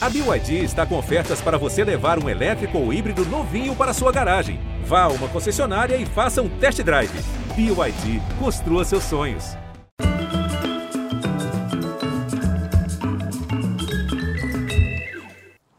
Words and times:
A 0.00 0.08
BYD 0.08 0.62
está 0.62 0.86
com 0.86 0.96
ofertas 0.96 1.40
para 1.40 1.58
você 1.58 1.82
levar 1.82 2.22
um 2.22 2.28
elétrico 2.28 2.78
ou 2.78 2.92
híbrido 2.92 3.24
novinho 3.24 3.74
para 3.74 3.92
sua 3.92 4.12
garagem. 4.12 4.60
Vá 4.84 5.02
a 5.02 5.08
uma 5.08 5.28
concessionária 5.28 5.96
e 5.96 6.06
faça 6.06 6.40
um 6.40 6.48
test 6.60 6.80
drive. 6.84 7.10
BYD, 7.56 8.22
construa 8.38 8.84
seus 8.84 9.02
sonhos. 9.02 9.56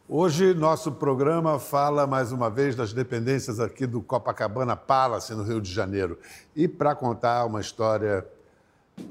Hoje, 0.05 0.53
nosso 0.53 0.91
programa 0.91 1.57
fala 1.57 2.05
mais 2.05 2.33
uma 2.33 2.49
vez 2.49 2.75
das 2.75 2.91
dependências 2.91 3.57
aqui 3.57 3.87
do 3.87 4.01
Copacabana 4.01 4.75
Palace, 4.75 5.33
no 5.33 5.43
Rio 5.43 5.61
de 5.61 5.71
Janeiro. 5.71 6.19
E 6.53 6.67
para 6.67 6.93
contar 6.93 7.45
uma 7.45 7.61
história 7.61 8.27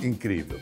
incrível. 0.02 0.60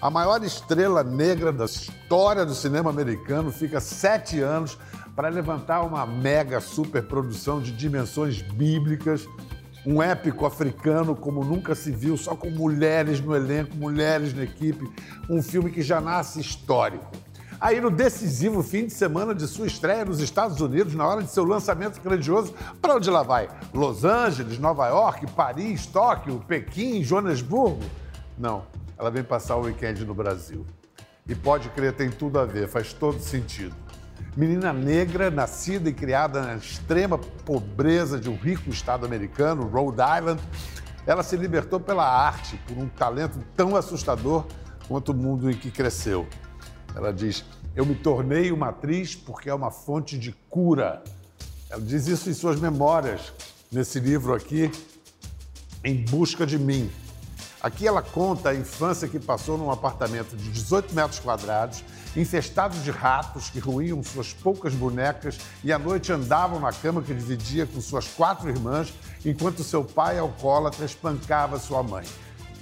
A 0.00 0.10
maior 0.10 0.42
estrela 0.44 1.04
negra 1.04 1.52
da 1.52 1.64
história 1.64 2.44
do 2.44 2.54
cinema 2.54 2.90
americano 2.90 3.52
fica 3.52 3.80
sete 3.80 4.40
anos 4.40 4.78
para 5.14 5.28
levantar 5.28 5.82
uma 5.82 6.06
mega 6.06 6.60
superprodução 6.60 7.60
de 7.60 7.72
dimensões 7.72 8.42
bíblicas, 8.42 9.28
um 9.84 10.02
épico 10.02 10.46
africano 10.46 11.14
como 11.14 11.44
nunca 11.44 11.74
se 11.74 11.90
viu, 11.90 12.16
só 12.16 12.34
com 12.34 12.50
mulheres 12.50 13.20
no 13.20 13.34
elenco, 13.34 13.76
mulheres 13.76 14.32
na 14.32 14.44
equipe, 14.44 14.90
um 15.28 15.42
filme 15.42 15.70
que 15.70 15.82
já 15.82 16.00
nasce 16.00 16.40
histórico. 16.40 17.06
Aí, 17.60 17.80
no 17.80 17.92
decisivo 17.92 18.60
fim 18.60 18.86
de 18.86 18.92
semana 18.92 19.32
de 19.32 19.46
sua 19.46 19.68
estreia 19.68 20.04
nos 20.04 20.18
Estados 20.18 20.60
Unidos, 20.60 20.96
na 20.96 21.06
hora 21.06 21.22
de 21.22 21.30
seu 21.30 21.44
lançamento 21.44 22.00
grandioso, 22.00 22.52
para 22.80 22.96
onde 22.96 23.08
ela 23.08 23.22
vai? 23.22 23.48
Los 23.72 24.04
Angeles, 24.04 24.58
Nova 24.58 24.88
York, 24.88 25.28
Paris, 25.28 25.86
Tóquio, 25.86 26.42
Pequim, 26.48 27.04
Joanesburgo? 27.04 27.78
Não, 28.36 28.64
ela 29.02 29.10
vem 29.10 29.24
passar 29.24 29.56
o 29.56 29.62
weekend 29.62 30.04
no 30.04 30.14
Brasil. 30.14 30.64
E 31.26 31.34
pode 31.34 31.68
crer, 31.70 31.92
tem 31.92 32.08
tudo 32.08 32.38
a 32.38 32.44
ver, 32.44 32.68
faz 32.68 32.92
todo 32.92 33.18
sentido. 33.18 33.74
Menina 34.36 34.72
negra, 34.72 35.28
nascida 35.28 35.90
e 35.90 35.92
criada 35.92 36.40
na 36.40 36.54
extrema 36.54 37.18
pobreza 37.18 38.16
de 38.16 38.30
um 38.30 38.36
rico 38.36 38.70
estado 38.70 39.04
americano, 39.04 39.66
Rhode 39.66 39.98
Island, 40.00 40.40
ela 41.04 41.24
se 41.24 41.36
libertou 41.36 41.80
pela 41.80 42.06
arte, 42.06 42.56
por 42.64 42.78
um 42.78 42.88
talento 42.88 43.40
tão 43.56 43.74
assustador 43.74 44.46
quanto 44.86 45.10
o 45.10 45.14
mundo 45.14 45.50
em 45.50 45.54
que 45.54 45.72
cresceu. 45.72 46.24
Ela 46.94 47.12
diz: 47.12 47.44
Eu 47.74 47.84
me 47.84 47.96
tornei 47.96 48.52
uma 48.52 48.68
atriz 48.68 49.16
porque 49.16 49.50
é 49.50 49.54
uma 49.54 49.72
fonte 49.72 50.16
de 50.16 50.30
cura. 50.48 51.02
Ela 51.68 51.82
diz 51.82 52.06
isso 52.06 52.30
em 52.30 52.34
suas 52.34 52.60
memórias, 52.60 53.32
nesse 53.70 53.98
livro 53.98 54.32
aqui, 54.32 54.70
Em 55.82 56.04
Busca 56.04 56.46
de 56.46 56.56
Mim. 56.56 56.88
Aqui 57.62 57.86
ela 57.86 58.02
conta 58.02 58.48
a 58.48 58.54
infância 58.54 59.06
que 59.06 59.20
passou 59.20 59.56
num 59.56 59.70
apartamento 59.70 60.36
de 60.36 60.50
18 60.50 60.92
metros 60.92 61.20
quadrados, 61.20 61.84
infestado 62.16 62.76
de 62.80 62.90
ratos 62.90 63.48
que 63.50 63.60
ruíam 63.60 64.02
suas 64.02 64.32
poucas 64.32 64.74
bonecas 64.74 65.38
e 65.62 65.72
à 65.72 65.78
noite 65.78 66.12
andavam 66.12 66.58
na 66.58 66.72
cama 66.72 67.02
que 67.02 67.14
dividia 67.14 67.64
com 67.64 67.80
suas 67.80 68.08
quatro 68.08 68.48
irmãs, 68.48 68.92
enquanto 69.24 69.62
seu 69.62 69.84
pai 69.84 70.18
alcoólatra 70.18 70.84
espancava 70.84 71.56
sua 71.60 71.84
mãe. 71.84 72.04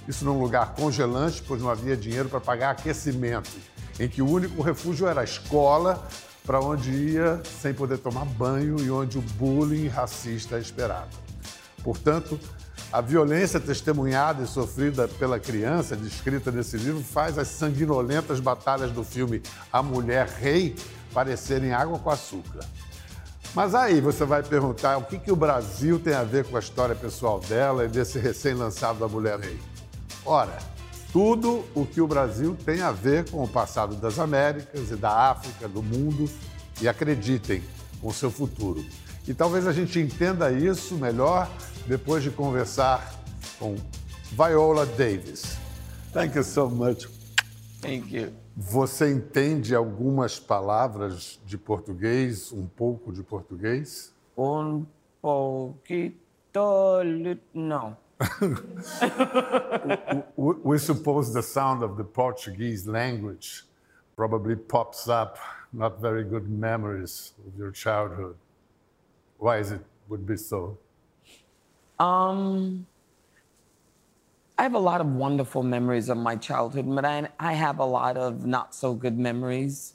Isso 0.07 0.23
num 0.23 0.39
lugar 0.39 0.75
congelante, 0.75 1.43
pois 1.47 1.59
não 1.59 1.69
havia 1.71 1.97
dinheiro 1.97 2.29
para 2.29 2.39
pagar 2.39 2.69
aquecimento 2.69 3.49
em 3.99 4.07
que 4.07 4.21
o 4.21 4.29
único 4.29 4.61
refúgio 4.61 5.07
era 5.07 5.21
a 5.21 5.23
escola, 5.23 6.07
para 6.45 6.59
onde 6.59 6.91
ia 6.91 7.41
sem 7.61 7.73
poder 7.73 7.97
tomar 7.97 8.25
banho 8.25 8.79
e 8.79 8.91
onde 8.91 9.17
o 9.17 9.21
bullying 9.21 9.87
racista 9.87 10.57
é 10.57 10.59
esperado. 10.59 11.09
Portanto, 11.83 12.39
a 12.91 12.99
violência 12.99 13.59
testemunhada 13.59 14.43
e 14.43 14.47
sofrida 14.47 15.07
pela 15.07 15.39
criança, 15.39 15.95
descrita 15.95 16.51
nesse 16.51 16.75
livro, 16.75 17.01
faz 17.01 17.37
as 17.37 17.47
sanguinolentas 17.47 18.39
batalhas 18.39 18.91
do 18.91 19.03
filme 19.03 19.41
A 19.71 19.81
Mulher 19.81 20.27
Rei 20.27 20.75
parecerem 21.13 21.71
água 21.71 21.97
com 21.97 22.09
açúcar. 22.09 22.65
Mas 23.53 23.75
aí 23.75 24.01
você 24.01 24.25
vai 24.25 24.43
perguntar 24.43 24.97
o 24.97 25.03
que, 25.03 25.17
que 25.17 25.31
o 25.31 25.35
Brasil 25.35 25.99
tem 25.99 26.13
a 26.13 26.23
ver 26.23 26.45
com 26.45 26.57
a 26.57 26.59
história 26.59 26.95
pessoal 26.95 27.39
dela 27.39 27.85
e 27.85 27.87
desse 27.87 28.19
recém-lançado 28.19 28.99
da 28.99 29.07
Mulher 29.07 29.39
Rei. 29.39 29.59
Ora, 30.25 30.57
tudo 31.11 31.65
o 31.75 31.85
que 31.85 32.01
o 32.01 32.07
Brasil 32.07 32.57
tem 32.65 32.81
a 32.81 32.91
ver 32.91 33.29
com 33.29 33.43
o 33.43 33.47
passado 33.47 33.95
das 33.95 34.19
Américas 34.19 34.91
e 34.91 34.95
da 34.95 35.31
África, 35.31 35.67
do 35.67 35.81
mundo, 35.81 36.29
e 36.81 36.87
acreditem, 36.87 37.61
com 38.01 38.07
o 38.07 38.13
seu 38.13 38.31
futuro. 38.31 38.83
E 39.27 39.33
talvez 39.33 39.67
a 39.67 39.71
gente 39.71 39.99
entenda 39.99 40.51
isso 40.51 40.95
melhor 40.95 41.49
depois 41.87 42.23
de 42.23 42.31
conversar 42.31 43.15
com 43.59 43.75
Viola 44.31 44.85
Davis. 44.85 45.57
Thank 46.11 46.35
you 46.35 46.43
so 46.43 46.69
much. 46.69 47.07
Thank 47.81 48.15
you. 48.15 48.33
Você 48.57 49.11
entende 49.11 49.73
algumas 49.73 50.39
palavras 50.39 51.39
de 51.45 51.57
português, 51.57 52.51
um 52.51 52.67
pouco 52.67 53.13
de 53.13 53.23
português? 53.23 54.13
Um 54.37 54.85
pouquito, 55.21 56.19
não. 57.53 57.95
we 60.37 60.77
suppose 60.77 61.33
the 61.33 61.41
sound 61.41 61.83
of 61.83 61.97
the 61.97 62.03
Portuguese 62.03 62.87
language 62.87 63.63
probably 64.15 64.55
pops 64.55 65.07
up 65.07 65.39
not 65.73 66.01
very 66.01 66.23
good 66.23 66.49
memories 66.49 67.33
of 67.47 67.57
your 67.57 67.71
childhood. 67.71 68.35
Why 69.37 69.57
is 69.57 69.71
it 69.71 69.81
would 70.07 70.25
be 70.25 70.37
so? 70.37 70.77
Um, 71.99 72.85
I 74.57 74.63
have 74.63 74.73
a 74.73 74.79
lot 74.79 75.01
of 75.01 75.07
wonderful 75.07 75.63
memories 75.63 76.09
of 76.09 76.17
my 76.17 76.35
childhood, 76.35 76.85
but 76.93 77.05
I, 77.05 77.29
I 77.39 77.53
have 77.53 77.79
a 77.79 77.85
lot 77.85 78.17
of 78.17 78.45
not 78.45 78.75
so 78.75 78.93
good 78.93 79.17
memories. 79.17 79.93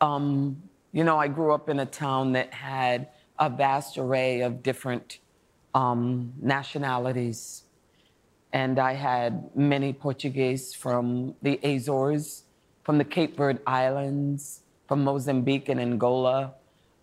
Um, 0.00 0.62
you 0.92 1.04
know, 1.04 1.18
I 1.18 1.28
grew 1.28 1.52
up 1.52 1.68
in 1.68 1.80
a 1.80 1.86
town 1.86 2.32
that 2.32 2.54
had 2.54 3.08
a 3.38 3.50
vast 3.50 3.98
array 3.98 4.40
of 4.40 4.62
different 4.62 5.18
um, 5.74 6.32
nationalities. 6.40 7.64
And 8.52 8.78
I 8.78 8.94
had 8.94 9.54
many 9.54 9.92
Portuguese 9.92 10.74
from 10.74 11.34
the 11.42 11.60
Azores, 11.62 12.44
from 12.88 12.96
the 12.96 13.04
Cape 13.04 13.36
Verde 13.36 13.60
Islands, 13.66 14.62
from 14.86 15.04
Mozambique 15.04 15.68
and 15.68 15.78
Angola. 15.78 16.54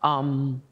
Um, 0.02 0.64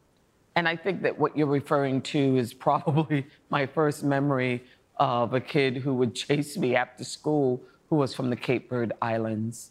and 0.56 0.68
I 0.68 0.75
think 0.75 1.03
that 1.03 1.19
what 1.19 1.38
you're 1.38 1.46
referring 1.46 2.01
to 2.13 2.35
is 2.38 2.51
probably 2.51 3.28
my 3.51 3.68
first 3.68 4.03
memory 4.03 4.63
of 4.97 5.35
a 5.35 5.40
kid 5.40 5.78
who 5.78 5.94
would 5.94 6.16
chase 6.16 6.57
me 6.57 6.75
after 6.75 7.03
school 7.03 7.62
who 7.91 7.97
was 7.97 8.16
from 8.16 8.31
the 8.31 8.35
Cape 8.35 8.72
Verde 8.72 8.96
Islands, 9.03 9.69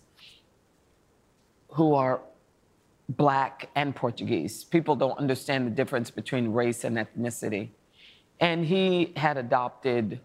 who 1.70 1.92
are 1.94 2.20
black 3.09 3.69
and 3.74 3.97
Portuguese. 3.97 4.62
People 4.62 4.94
don't 4.94 5.19
understand 5.19 5.66
the 5.66 5.72
difference 5.72 6.09
between 6.09 6.53
race 6.53 6.84
and 6.84 6.97
ethnicity. 6.97 7.70
And 8.38 8.64
he 8.64 9.12
had 9.16 9.38
adopted, 9.38 10.20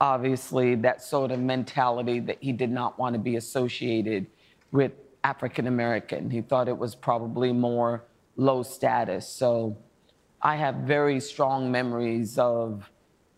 obviously, 0.00 0.76
that 0.76 1.02
sort 1.02 1.30
of 1.30 1.40
mentality 1.40 2.20
that 2.20 2.38
he 2.40 2.52
did 2.52 2.70
not 2.70 2.98
want 2.98 3.12
to 3.12 3.18
be 3.18 3.36
associated 3.36 4.28
with 4.76 4.92
African 5.24 5.66
American. 5.66 6.30
He 6.30 6.42
thought 6.42 6.68
it 6.68 6.76
was 6.76 6.94
probably 6.94 7.52
more 7.52 8.04
low 8.36 8.62
status. 8.62 9.26
So 9.26 9.76
I 10.42 10.56
have 10.56 10.74
very 10.96 11.18
strong 11.18 11.72
memories 11.72 12.38
of 12.38 12.88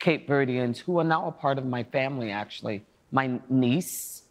Cape 0.00 0.28
Verdeans 0.28 0.78
who 0.78 0.98
are 0.98 1.04
now 1.04 1.28
a 1.28 1.32
part 1.32 1.56
of 1.56 1.64
my 1.64 1.84
family, 1.84 2.30
actually. 2.30 2.84
My 3.12 3.40
niece, 3.48 4.24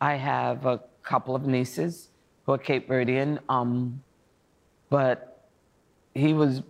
I 0.00 0.14
have 0.14 0.66
a 0.66 0.80
couple 1.02 1.34
of 1.34 1.46
nieces 1.46 2.08
who 2.44 2.52
are 2.52 2.58
Cape 2.58 2.88
Verdean, 2.88 3.38
um, 3.48 4.02
but 4.90 5.48
he 6.14 6.32
was 6.34 6.62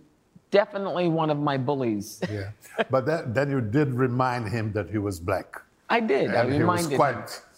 definitely 0.51 1.07
one 1.09 1.29
of 1.29 1.37
my 1.37 1.57
bullies. 1.57 2.21
Yeah, 2.31 2.51
but 2.89 3.05
that, 3.05 3.35
then 3.35 3.51
you 3.51 3.61
did 3.61 3.93
remind 3.93 4.49
him 4.49 4.71
that 4.73 4.89
he 4.89 4.97
was 4.97 5.19
black. 5.19 5.61
I 5.89 5.99
did. 5.99 6.27
And 6.31 6.49
I 6.49 6.57
he 6.57 6.63
was 6.63 6.87
quite. 6.87 7.15
him. 7.15 7.50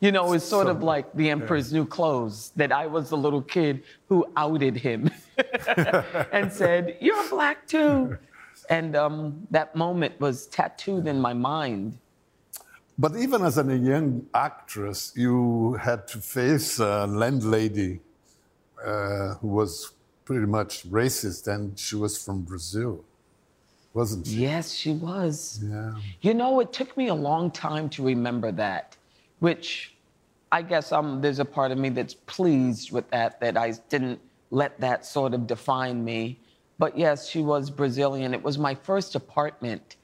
You 0.00 0.12
know, 0.12 0.32
it's 0.32 0.44
sort 0.44 0.66
So- 0.66 0.70
of 0.72 0.82
like 0.82 1.12
the 1.14 1.30
Emperor's 1.30 1.72
New 1.72 1.84
Clothes 1.86 2.52
that 2.56 2.70
I 2.72 2.86
was 2.86 3.10
the 3.10 3.16
little 3.16 3.42
kid 3.42 3.82
who 4.08 4.26
outed 4.36 4.76
him 4.76 5.10
and 6.32 6.52
said, 6.52 6.96
You're 7.00 7.28
black 7.28 7.66
too. 7.66 8.16
And 8.70 8.94
um, 8.96 9.46
that 9.50 9.74
moment 9.74 10.20
was 10.20 10.46
tattooed 10.46 11.06
in 11.06 11.20
my 11.20 11.32
mind. 11.32 11.98
But 12.98 13.16
even 13.16 13.42
as 13.42 13.56
a 13.58 13.64
young 13.76 14.26
actress, 14.34 15.12
you 15.16 15.74
had 15.80 16.06
to 16.08 16.18
face 16.18 16.78
a 16.80 17.06
landlady 17.06 18.00
uh, 18.84 19.34
who 19.34 19.48
was 19.48 19.92
pretty 20.24 20.46
much 20.46 20.88
racist, 20.90 21.46
and 21.46 21.78
she 21.78 21.94
was 21.96 22.22
from 22.22 22.42
Brazil, 22.42 23.04
wasn't 23.94 24.26
she? 24.26 24.34
Yes, 24.42 24.72
she 24.74 24.92
was. 24.92 25.60
Yeah. 25.64 25.94
You 26.20 26.34
know, 26.34 26.60
it 26.60 26.72
took 26.72 26.96
me 26.96 27.06
a 27.08 27.14
long 27.14 27.50
time 27.52 27.88
to 27.90 28.02
remember 28.02 28.50
that, 28.52 28.96
which 29.38 29.94
I 30.50 30.62
guess 30.62 30.92
um, 30.92 31.20
there's 31.20 31.38
a 31.38 31.44
part 31.44 31.72
of 31.72 31.78
me 31.78 31.90
that's 31.90 32.14
pleased 32.14 32.90
with 32.90 33.10
that, 33.10 33.40
that 33.40 33.56
I 33.56 33.72
didn't 33.88 34.20
let 34.50 34.80
that 34.80 35.04
sort 35.04 35.34
of 35.34 35.46
define 35.46 36.04
me. 36.04 36.38
But 36.78 36.96
yes, 36.96 37.28
she 37.28 37.42
was 37.42 37.70
Brazilian. 37.70 38.32
It 38.32 38.42
was 38.42 38.56
my 38.56 38.74
first 38.74 39.14
apartment 39.14 39.96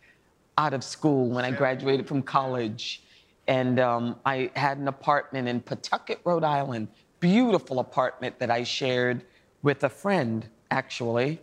out 0.58 0.74
of 0.74 0.84
school 0.84 1.28
when 1.28 1.44
I 1.44 1.50
graduated 1.50 2.06
from 2.06 2.22
college. 2.22 3.02
And 3.46 3.78
um, 3.78 4.16
I 4.24 4.50
had 4.54 4.78
an 4.78 4.88
apartment 4.88 5.48
in 5.48 5.60
Pawtucket, 5.60 6.20
Rhode 6.24 6.44
Island, 6.44 6.88
beautiful 7.20 7.78
apartment 7.78 8.38
that 8.38 8.50
I 8.50 8.64
shared 8.64 9.24
with 9.62 9.84
a 9.84 9.88
friend, 9.88 10.46
actually. 10.70 11.40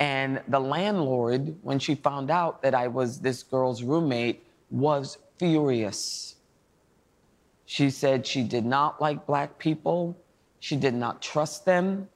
And 0.00 0.40
the 0.48 0.60
landlord, 0.60 1.56
when 1.62 1.78
she 1.78 1.94
found 1.94 2.30
out 2.30 2.62
that 2.62 2.74
I 2.74 2.88
was 2.88 3.20
this 3.20 3.42
girl's 3.42 3.82
roommate, 3.82 4.44
was 4.70 5.18
furious. 5.38 6.36
She 7.70 7.90
said 7.90 8.26
she 8.26 8.44
did 8.44 8.64
not 8.64 8.98
like 8.98 9.26
black 9.26 9.58
people. 9.58 10.16
She 10.58 10.74
did 10.74 10.94
not 10.94 11.20
trust 11.20 11.66
them. 11.66 12.08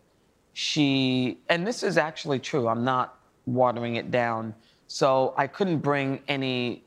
She, 0.55 1.41
and 1.51 1.67
this 1.67 1.83
is 1.83 1.99
actually 1.99 2.39
true, 2.39 2.69
I'm 2.69 2.85
not 2.85 3.19
watering 3.45 3.97
it 3.97 4.11
down. 4.11 4.55
So 4.87 5.35
I 5.37 5.47
couldn't 5.47 5.81
bring 5.81 6.23
any, 6.27 6.85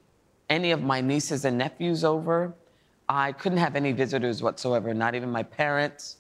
any 0.50 0.72
of 0.72 0.82
my 0.82 1.00
nieces 1.00 1.46
and 1.46 1.60
nephews 1.60 2.04
over. 2.04 2.56
I 3.08 3.34
couldn't 3.34 3.60
have 3.60 3.76
any 3.76 3.92
visitors 3.92 4.42
whatsoever, 4.42 4.96
not 4.96 5.14
even 5.14 5.30
my 5.30 5.44
parents. 5.44 6.18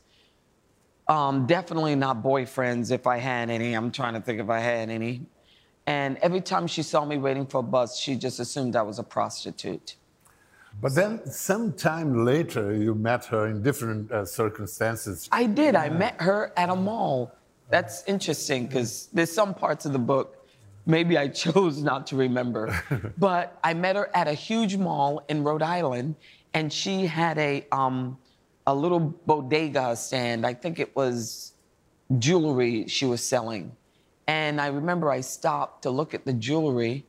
Um, 1.07 1.47
definitely 1.47 1.95
not 1.95 2.21
boyfriends 2.21 2.91
if 2.91 3.07
I 3.07 3.17
had 3.17 3.49
any. 3.49 3.73
I'm 3.73 3.89
trying 3.89 4.13
to 4.13 4.21
think 4.21 4.39
if 4.39 4.51
I 4.51 4.59
had 4.59 4.91
any. 4.91 5.25
And 5.87 6.17
every 6.17 6.41
time 6.41 6.67
she 6.67 6.83
saw 6.83 7.05
me 7.05 7.17
waiting 7.17 7.47
for 7.47 7.61
a 7.61 7.63
bus, 7.63 7.97
she 7.97 8.15
just 8.15 8.39
assumed 8.39 8.75
I 8.75 8.83
was 8.83 8.99
a 8.99 9.03
prostitute. 9.03 9.95
But 10.81 10.93
then, 10.93 11.25
sometime 11.31 12.25
later, 12.25 12.75
you 12.75 12.95
met 12.95 13.25
her 13.25 13.47
in 13.47 13.63
different 13.63 14.11
uh, 14.11 14.25
circumstances. 14.25 15.27
I 15.31 15.45
did. 15.45 15.75
I 15.75 15.89
met 15.89 16.21
her 16.21 16.51
at 16.57 16.69
a 16.69 16.75
mall. 16.75 17.33
That's 17.69 18.03
interesting 18.05 18.67
because 18.67 19.07
there's 19.13 19.31
some 19.31 19.53
parts 19.53 19.85
of 19.85 19.93
the 19.93 19.99
book 19.99 20.45
maybe 20.85 21.17
I 21.17 21.27
chose 21.43 21.81
not 21.81 22.07
to 22.07 22.15
remember. 22.15 22.77
but 23.17 23.57
I 23.63 23.73
met 23.73 23.95
her 23.95 24.09
at 24.15 24.27
a 24.27 24.33
huge 24.33 24.77
mall 24.77 25.23
in 25.27 25.43
Rhode 25.43 25.61
Island, 25.63 26.15
and 26.53 26.71
she 26.71 27.05
had 27.05 27.37
a 27.37 27.65
um, 27.71 28.17
a 28.67 28.73
little 28.73 28.99
bodega 28.99 29.95
stand. 29.95 30.45
I 30.45 30.53
think 30.53 30.79
it 30.79 30.95
was 30.95 31.53
jewelry 32.19 32.87
she 32.87 33.05
was 33.05 33.23
selling. 33.23 33.75
And 34.27 34.59
I 34.59 34.67
remember 34.67 35.11
I 35.11 35.21
stopped 35.21 35.83
to 35.83 35.91
look 35.91 36.13
at 36.15 36.25
the 36.25 36.33
jewelry, 36.33 37.05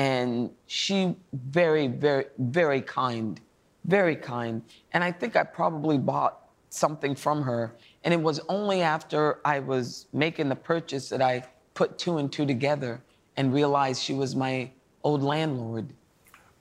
and 0.00 0.50
she 0.66 1.14
very, 1.34 1.86
very, 1.86 2.24
very 2.38 2.80
kind, 2.80 3.38
very 3.84 4.16
kind. 4.16 4.62
And 4.94 5.04
I 5.04 5.12
think 5.12 5.36
I 5.36 5.44
probably 5.44 5.98
bought 5.98 6.48
something 6.70 7.14
from 7.14 7.42
her. 7.42 7.74
And 8.02 8.14
it 8.14 8.22
was 8.22 8.40
only 8.48 8.80
after 8.80 9.40
I 9.44 9.58
was 9.58 10.06
making 10.14 10.48
the 10.48 10.56
purchase 10.56 11.10
that 11.10 11.20
I 11.20 11.44
put 11.74 11.98
two 11.98 12.16
and 12.16 12.32
two 12.32 12.46
together 12.46 13.02
and 13.36 13.52
realized 13.52 14.02
she 14.02 14.14
was 14.14 14.34
my 14.34 14.70
old 15.04 15.22
landlord. 15.22 15.86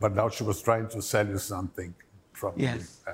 But 0.01 0.15
now 0.15 0.27
she 0.27 0.43
was 0.43 0.61
trying 0.61 0.89
to 0.89 1.01
sell 1.01 1.25
you 1.25 1.37
something, 1.37 1.93
probably. 2.33 2.63
Yes. 2.63 2.99
Uh, 3.07 3.13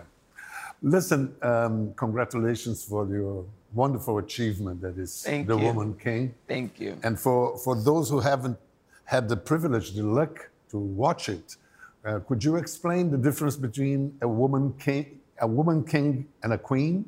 listen, 0.82 1.36
um, 1.44 1.94
congratulations 1.94 2.84
for 2.84 3.08
your 3.08 3.46
wonderful 3.76 4.18
achievement 4.18 4.82
that 4.82 4.98
is 4.98 5.22
Thank 5.22 5.46
The 5.48 5.56
you. 5.56 5.66
Woman 5.66 5.94
King. 5.94 6.34
Thank 6.48 6.80
you. 6.80 6.98
And 7.04 7.20
for, 7.20 7.60
for 7.60 7.76
those 7.76 8.10
who 8.10 8.20
haven't 8.20 8.58
had 9.06 9.30
the 9.30 9.38
privilege, 9.38 9.94
the 9.94 10.04
luck 10.04 10.50
to 10.70 10.78
watch 10.78 11.30
it, 11.30 11.58
uh, 12.06 12.20
could 12.20 12.44
you 12.44 12.56
explain 12.56 13.10
the 13.10 13.18
difference 13.18 13.56
between 13.56 14.16
a 14.22 14.28
woman 14.28 14.74
king, 14.78 15.20
a 15.42 15.48
woman 15.48 15.84
king 15.84 16.28
and 16.44 16.54
a 16.54 16.58
queen? 16.58 17.06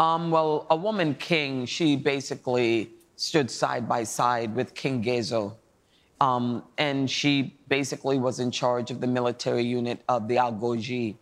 Um, 0.00 0.30
well, 0.30 0.66
a 0.70 0.76
woman 0.76 1.14
king, 1.14 1.64
she 1.66 1.96
basically 1.96 2.90
stood 3.16 3.50
side 3.50 3.88
by 3.88 4.04
side 4.04 4.54
with 4.54 4.74
King 4.74 5.02
Gezo. 5.02 5.54
Um, 6.20 6.64
and 6.78 7.08
she 7.08 7.56
basically 7.68 8.18
was 8.18 8.40
in 8.40 8.50
charge 8.50 8.90
of 8.90 9.00
the 9.00 9.06
military 9.06 9.64
unit 9.64 10.02
of 10.08 10.26
the 10.26 10.36
Agojie. 10.36 11.10
It 11.10 11.16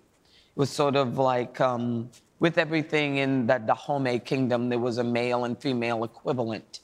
was 0.55 0.71
sort 0.71 0.97
of 0.97 1.19
like 1.19 1.61
um, 1.61 2.11
with 2.41 2.57
everything 2.57 3.19
in 3.19 3.47
the 3.47 3.59
Dahomey 3.59 4.19
kingdom, 4.19 4.71
there 4.71 4.79
was 4.79 4.97
a 4.97 5.05
male 5.05 5.45
and 5.45 5.61
female 5.61 6.05
equivalent. 6.05 6.81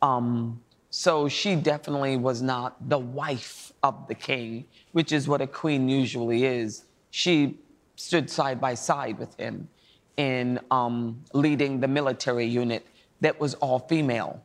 Um, 0.00 0.62
so 0.96 1.28
she 1.28 1.56
definitely 1.56 2.16
was 2.16 2.40
not 2.40 2.88
the 2.88 2.96
wife 2.96 3.72
of 3.82 4.06
the 4.06 4.14
king, 4.14 4.64
which 4.92 5.10
is 5.10 5.26
what 5.26 5.40
a 5.40 5.46
queen 5.48 5.88
usually 5.88 6.44
is. 6.44 6.84
She 7.10 7.58
stood 7.96 8.30
side 8.30 8.60
by 8.60 8.74
side 8.74 9.18
with 9.18 9.34
him 9.36 9.68
in 10.16 10.60
um, 10.70 11.20
leading 11.32 11.80
the 11.80 11.88
military 11.88 12.46
unit 12.46 12.86
that 13.22 13.40
was 13.40 13.54
all 13.54 13.80
female. 13.80 14.40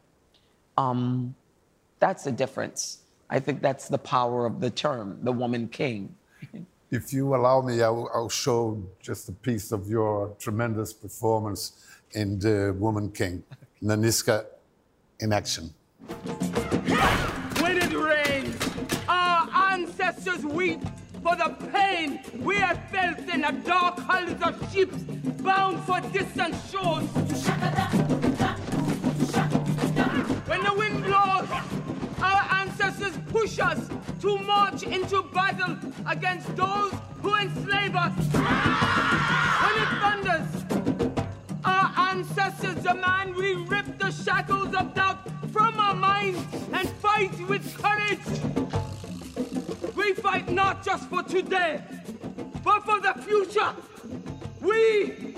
Um, 0.75 1.35
that's 1.99 2.23
the 2.23 2.31
difference. 2.31 3.03
I 3.29 3.39
think 3.39 3.61
that's 3.61 3.87
the 3.87 3.99
power 3.99 4.47
of 4.47 4.59
the 4.59 4.71
term, 4.71 5.19
the 5.21 5.31
woman 5.31 5.67
king. 5.67 6.15
If 6.91 7.13
you 7.13 7.35
allow 7.35 7.61
me, 7.61 7.83
I'll, 7.83 8.09
I'll 8.11 8.27
show 8.27 8.81
just 8.99 9.29
a 9.29 9.33
piece 9.33 9.71
of 9.71 9.87
your 9.87 10.35
tremendous 10.39 10.93
performance 10.93 11.85
in 12.13 12.39
The 12.39 12.75
Woman 12.79 13.11
King, 13.11 13.43
Nanisca 13.83 14.47
in 15.19 15.31
action. 15.31 15.75
When 17.61 17.77
it 17.77 17.93
rains, 17.93 18.55
our 19.07 19.49
ancestors 19.71 20.45
weep 20.45 20.81
for 21.23 21.35
the 21.35 21.55
pain 21.71 22.19
we 22.39 22.55
have 22.55 22.79
felt 22.89 23.19
in 23.19 23.41
the 23.41 23.51
dark 23.65 23.99
hulls 23.99 24.41
of 24.41 24.73
ships 24.73 24.97
bound 25.41 25.79
for 25.83 25.99
distant 26.11 26.55
shores. 26.71 27.05
When 30.47 30.63
the 30.63 30.73
wind 30.75 31.03
blows, 31.03 31.49
our 32.21 32.43
ancestors 32.61 33.17
push 33.27 33.59
us 33.59 33.89
to 34.21 34.37
march 34.39 34.83
into 34.83 35.23
battle 35.33 35.77
against 36.07 36.55
those 36.55 36.93
who 37.21 37.35
enslave 37.35 37.95
us. 37.95 38.13
When 39.63 39.75
it 39.83 39.89
thunders, 40.01 40.49
our 41.65 42.09
ancestors 42.09 42.83
demand 42.83 43.35
we 43.35 43.53
rip 43.53 43.97
the 43.99 44.11
shackles 44.11 44.73
of 44.75 44.93
doubt 44.93 45.19
from 45.51 45.79
our 45.79 45.95
minds 45.95 46.39
and 46.73 46.89
fight 47.01 47.31
with 47.47 47.65
courage. 47.81 48.19
We 49.95 50.13
fight 50.13 50.49
not 50.51 50.83
just 50.83 51.09
for 51.09 51.23
today, 51.23 51.81
but 52.63 52.81
for 52.85 52.99
the 52.99 53.13
future. 53.21 53.73
We 54.61 55.35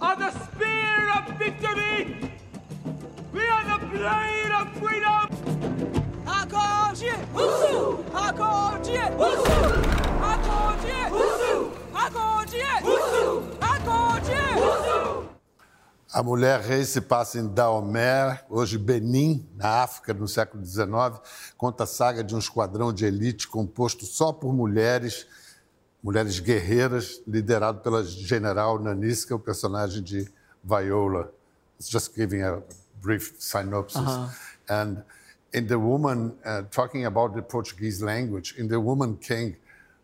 are 0.00 0.16
the 0.16 0.30
spear 0.44 1.10
of 1.16 1.38
victory. 1.38 2.16
We 3.32 3.46
are 3.46 3.78
the 3.78 3.86
blade 3.86 4.52
of 4.52 4.72
freedom. 4.78 5.28
Akordje! 6.26 7.14
Woesoe! 7.32 8.04
Akordje! 8.12 9.02
Woesoe! 9.16 9.82
Akordje! 10.32 10.98
Woesoe! 11.10 11.72
Akordje! 11.94 12.66
Woesoe! 12.82 13.58
Akordje! 13.60 15.31
A 16.12 16.22
Mulher 16.22 16.60
Rei 16.60 16.84
se 16.84 17.00
passa 17.00 17.38
em 17.38 17.48
Dahomey, 17.48 18.38
hoje 18.50 18.76
Benin, 18.76 19.48
na 19.56 19.82
África, 19.82 20.12
no 20.12 20.28
século 20.28 20.62
XIX. 20.62 20.86
Conta 21.56 21.84
a 21.84 21.86
saga 21.86 22.22
de 22.22 22.34
um 22.34 22.38
esquadrão 22.38 22.92
de 22.92 23.06
elite 23.06 23.48
composto 23.48 24.04
só 24.04 24.30
por 24.30 24.52
mulheres, 24.52 25.26
mulheres 26.02 26.38
guerreiras, 26.38 27.22
liderado 27.26 27.80
pela 27.80 28.04
general 28.04 28.78
Nanisca, 28.78 29.34
o 29.34 29.38
personagem 29.38 30.02
de 30.02 30.30
Viola. 30.62 31.32
It's 31.80 31.90
just 31.90 32.14
giving 32.14 32.42
a 32.42 32.62
brief 33.00 33.34
synopsis. 33.38 34.02
And 34.68 35.02
in 35.54 35.66
The 35.66 35.76
Woman, 35.76 36.34
uh, 36.44 36.64
talking 36.70 37.06
about 37.06 37.34
the 37.34 37.42
Portuguese 37.42 38.04
language, 38.04 38.54
in 38.58 38.68
The 38.68 38.76
Woman 38.76 39.16
King, 39.16 39.56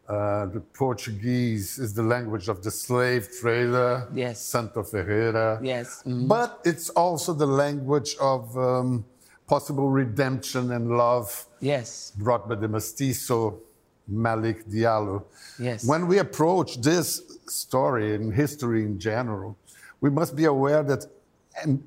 uh, 0.09 0.47
the 0.47 0.61
Portuguese 0.73 1.79
is 1.79 1.93
the 1.93 2.03
language 2.03 2.49
of 2.49 2.62
the 2.62 2.71
slave 2.71 3.29
trader, 3.41 4.09
Yes. 4.15 4.41
Santo 4.41 4.83
Ferreira. 4.83 5.61
Yes. 5.62 6.03
mhm. 6.07 6.27
But 6.29 6.61
it's 6.65 6.88
also 6.91 7.35
the 7.35 7.47
language 7.47 8.17
of 8.21 8.57
um, 8.57 9.05
possible 9.47 9.91
redemption 9.91 10.73
and 10.73 10.97
love 10.97 11.47
Yes. 11.61 12.12
brought 12.17 12.49
by 12.49 12.55
the 12.55 12.69
mestizo 12.69 13.59
Malik 14.07 14.65
Diallo. 14.67 15.25
Yes. 15.59 15.85
When 15.85 16.07
we 16.09 16.19
approach 16.19 16.81
this 16.81 17.21
story 17.47 18.15
and 18.15 18.33
history 18.33 18.83
in 18.85 18.99
general, 18.99 19.57
we 20.00 20.09
must 20.09 20.35
be 20.35 20.47
aware 20.47 20.83
that 20.85 21.05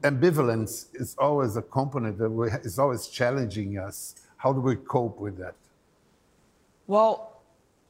ambivalence 0.04 0.88
is 0.94 1.16
always 1.18 1.56
a 1.56 1.62
component 1.64 2.18
that 2.20 2.30
we, 2.30 2.50
is 2.64 2.78
always 2.78 3.08
challenging 3.08 3.80
us. 3.80 4.16
How 4.38 4.54
do 4.54 4.60
we 4.62 4.76
cope 4.76 5.18
with 5.20 5.38
that? 5.40 5.56
Well, 6.88 7.31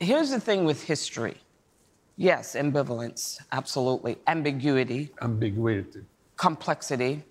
here's 0.01 0.29
the 0.31 0.39
thing 0.39 0.65
with 0.65 0.83
history. 0.83 1.37
Yes, 2.17 2.55
ambivalence, 2.55 3.39
absolutely. 3.51 4.17
Ambiguity, 4.27 5.09
Ambiguity. 5.21 6.01
complexity. 6.37 7.23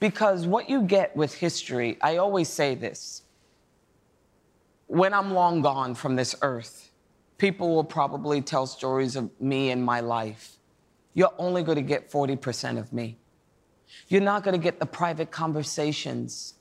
Because 0.00 0.46
what 0.46 0.68
you 0.68 0.82
get 0.82 1.16
with 1.16 1.34
history, 1.34 1.96
I 2.02 2.16
always 2.16 2.48
say 2.48 2.74
this 2.74 3.22
when 4.86 5.14
I'm 5.14 5.32
long 5.32 5.62
gone 5.62 5.94
from 5.94 6.14
this 6.16 6.34
earth, 6.42 6.90
people 7.38 7.74
will 7.74 7.84
probably 7.84 8.42
tell 8.42 8.66
stories 8.66 9.16
of 9.16 9.30
me 9.40 9.70
and 9.70 9.82
my 9.82 10.00
life. 10.00 10.56
You're 11.14 11.32
only 11.38 11.62
going 11.62 11.76
to 11.76 11.82
get 11.82 12.10
40% 12.10 12.78
of 12.78 12.92
me. 12.92 13.16
You're 14.08 14.20
not 14.20 14.42
going 14.42 14.52
to 14.54 14.62
get 14.62 14.80
the 14.80 14.86
private 14.86 15.30
conversations. 15.30 16.54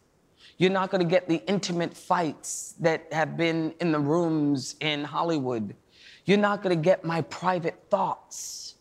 You're 0.58 0.72
not 0.72 0.92
going 0.92 1.02
to 1.02 1.10
get 1.10 1.28
the 1.28 1.42
intimate 1.48 1.96
fights 1.96 2.76
that 2.80 3.12
have 3.12 3.36
been 3.36 3.74
in 3.80 3.92
the 3.92 4.00
rooms 4.00 4.76
in 4.80 5.04
Hollywood. 5.04 5.76
You're 6.26 6.38
not 6.38 6.62
going 6.62 6.76
to 6.76 6.82
get 6.82 7.04
my 7.04 7.22
private 7.22 7.78
thoughts. 7.90 8.76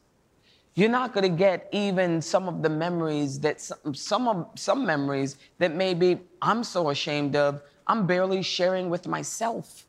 you're 0.74 0.88
not 0.88 1.12
going 1.12 1.30
to 1.30 1.36
get 1.36 1.68
even 1.72 2.22
some 2.22 2.48
of 2.48 2.62
the 2.62 2.68
memories 2.68 3.38
that 3.40 3.60
some, 3.60 3.94
some 3.94 4.28
of 4.28 4.48
some 4.54 4.86
memories 4.86 5.36
that 5.58 5.74
maybe 5.74 6.20
I'm 6.40 6.64
so 6.64 6.90
ashamed 6.90 7.36
of, 7.36 7.62
I'm 7.86 8.06
barely 8.06 8.42
sharing 8.42 8.88
with 8.88 9.06
myself. 9.06 9.86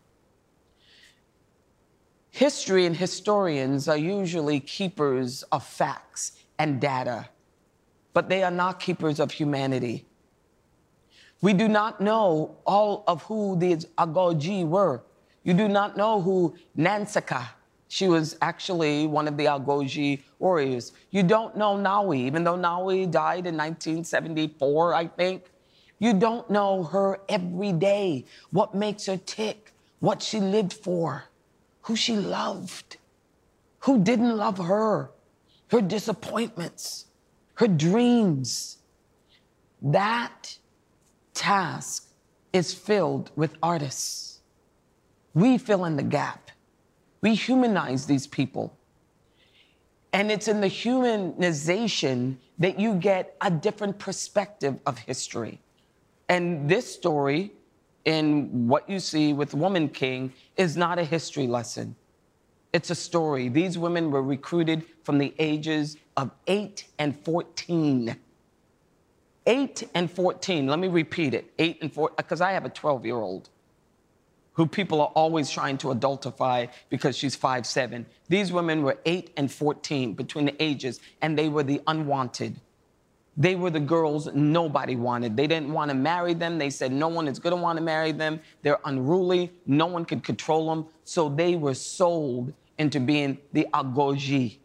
History 2.31 2.85
and 2.85 2.97
historians 2.97 3.87
are 3.87 3.97
usually 3.97 4.59
keepers 4.59 5.43
of 5.51 5.63
facts 5.63 6.33
and 6.57 6.81
data, 6.81 7.29
but 8.13 8.27
they 8.27 8.43
are 8.43 8.51
not 8.51 8.79
keepers 8.79 9.19
of 9.19 9.31
humanity. 9.31 10.05
We 11.43 11.53
do 11.53 11.67
not 11.67 12.01
know 12.01 12.55
all 12.65 13.03
of 13.05 13.21
who 13.23 13.59
the 13.59 13.75
Agojie 13.97 14.67
were. 14.67 15.03
You 15.43 15.53
do 15.53 15.67
not 15.67 15.97
know 15.97 16.21
who 16.21 16.55
Nanisca 16.75 17.49
she 17.93 18.07
was 18.07 18.35
actually 18.41 19.05
one 19.05 19.27
of 19.27 19.37
the 19.37 19.45
Agojie 19.45 20.23
warriors. 20.39 20.93
You 21.11 21.21
don't 21.21 21.55
know 21.55 21.77
Nawi, 21.77 22.21
even 22.21 22.43
though 22.43 22.57
Nawi 22.57 23.05
died 23.05 23.45
in 23.45 23.55
1974, 23.55 24.95
I 24.95 25.05
think. 25.05 25.43
You 25.99 26.15
don't 26.15 26.49
know 26.49 26.81
her 26.85 27.19
every 27.29 27.71
day, 27.71 28.25
what 28.49 28.73
makes 28.73 29.05
her 29.05 29.17
tick, 29.17 29.73
what 29.99 30.23
she 30.23 30.39
lived 30.39 30.73
for, 30.73 31.25
who 31.81 31.95
she 31.95 32.15
loved, 32.15 32.97
who 33.81 34.03
didn't 34.03 34.37
love 34.37 34.57
her, 34.57 35.11
her 35.67 35.81
disappointments, 35.81 37.05
her 37.53 37.67
dreams. 37.67 38.79
That 39.83 40.57
task 41.33 42.07
is 42.51 42.73
filled 42.73 43.31
with 43.35 43.55
artists. 43.61 44.39
We 45.33 45.57
fill 45.57 45.85
in 45.85 45.95
the 45.95 46.03
gap. 46.03 46.51
We 47.21 47.35
humanize 47.35 48.05
these 48.05 48.27
people. 48.27 48.77
And 50.11 50.31
it's 50.31 50.47
in 50.47 50.61
the 50.61 50.67
humanization 50.67 52.37
that 52.59 52.79
you 52.79 52.95
get 52.95 53.35
a 53.41 53.49
different 53.49 53.97
perspective 53.97 54.79
of 54.85 54.99
history. 54.99 55.59
And 56.29 56.69
this 56.69 56.93
story, 56.93 57.51
in 58.05 58.67
what 58.67 58.87
you 58.87 58.99
see 58.99 59.33
with 59.33 59.55
Woman 59.55 59.89
King, 59.89 60.31
is 60.55 60.77
not 60.77 60.99
a 60.99 61.03
history 61.03 61.47
lesson. 61.47 61.95
It's 62.73 62.89
a 62.91 62.95
story. 62.95 63.49
These 63.49 63.77
women 63.77 64.11
were 64.11 64.21
recruited 64.21 64.85
from 65.03 65.17
the 65.17 65.33
ages 65.39 65.97
of 66.15 66.31
8 66.47 66.85
and 66.99 67.19
14. 67.23 68.15
8 69.45 69.89
and 69.93 70.09
14. 70.09 70.67
Let 70.67 70.79
me 70.79 70.87
repeat 70.87 71.33
it 71.33 71.51
8 71.59 71.81
and 71.81 71.93
4, 71.93 72.11
because 72.17 72.41
I 72.41 72.51
have 72.51 72.65
a 72.65 72.69
12 72.69 73.05
year 73.05 73.17
old 73.17 73.49
who 74.53 74.67
people 74.67 75.01
are 75.01 75.11
always 75.15 75.49
trying 75.49 75.77
to 75.79 75.87
adultify 75.87 76.69
because 76.89 77.17
she's 77.17 77.35
five 77.35 77.65
seven. 77.65 78.05
These 78.29 78.51
women 78.51 78.83
were 78.83 78.97
8 79.05 79.31
and 79.37 79.51
14 79.51 80.13
between 80.13 80.45
the 80.45 80.63
ages, 80.63 80.99
and 81.21 81.37
they 81.37 81.49
were 81.49 81.63
the 81.63 81.81
unwanted. 81.87 82.59
They 83.35 83.55
were 83.55 83.71
the 83.71 83.79
girls 83.79 84.31
nobody 84.33 84.95
wanted. 84.95 85.35
They 85.35 85.47
didn't 85.47 85.73
want 85.73 85.89
to 85.89 85.95
marry 85.95 86.35
them. 86.35 86.59
They 86.59 86.69
said 86.69 86.91
no 86.91 87.07
one 87.07 87.27
is 87.27 87.39
going 87.39 87.55
to 87.55 87.61
want 87.61 87.77
to 87.77 87.83
marry 87.83 88.11
them. 88.11 88.39
They're 88.61 88.79
unruly. 88.85 89.51
No 89.65 89.87
one 89.87 90.05
could 90.05 90.23
control 90.23 90.69
them. 90.69 90.85
So 91.03 91.29
they 91.29 91.55
were 91.55 91.73
sold 91.73 92.53
into 92.77 92.99
being 92.99 93.39
the 93.51 93.67
agojie. 93.73 94.57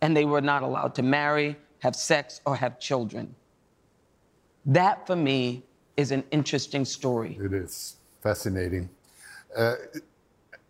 And 0.00 0.16
they 0.16 0.24
were 0.24 0.40
not 0.40 0.64
allowed 0.64 0.96
to 0.96 1.02
marry, 1.04 1.56
have 1.78 1.94
sex, 1.94 2.40
or 2.44 2.56
have 2.56 2.80
children. 2.80 3.32
That 4.66 5.06
for 5.06 5.16
me 5.16 5.62
is 5.96 6.10
an 6.10 6.24
interesting 6.30 6.84
story. 6.84 7.38
It 7.40 7.54
is 7.54 7.96
fascinating. 8.20 8.90
Uh, 9.56 9.76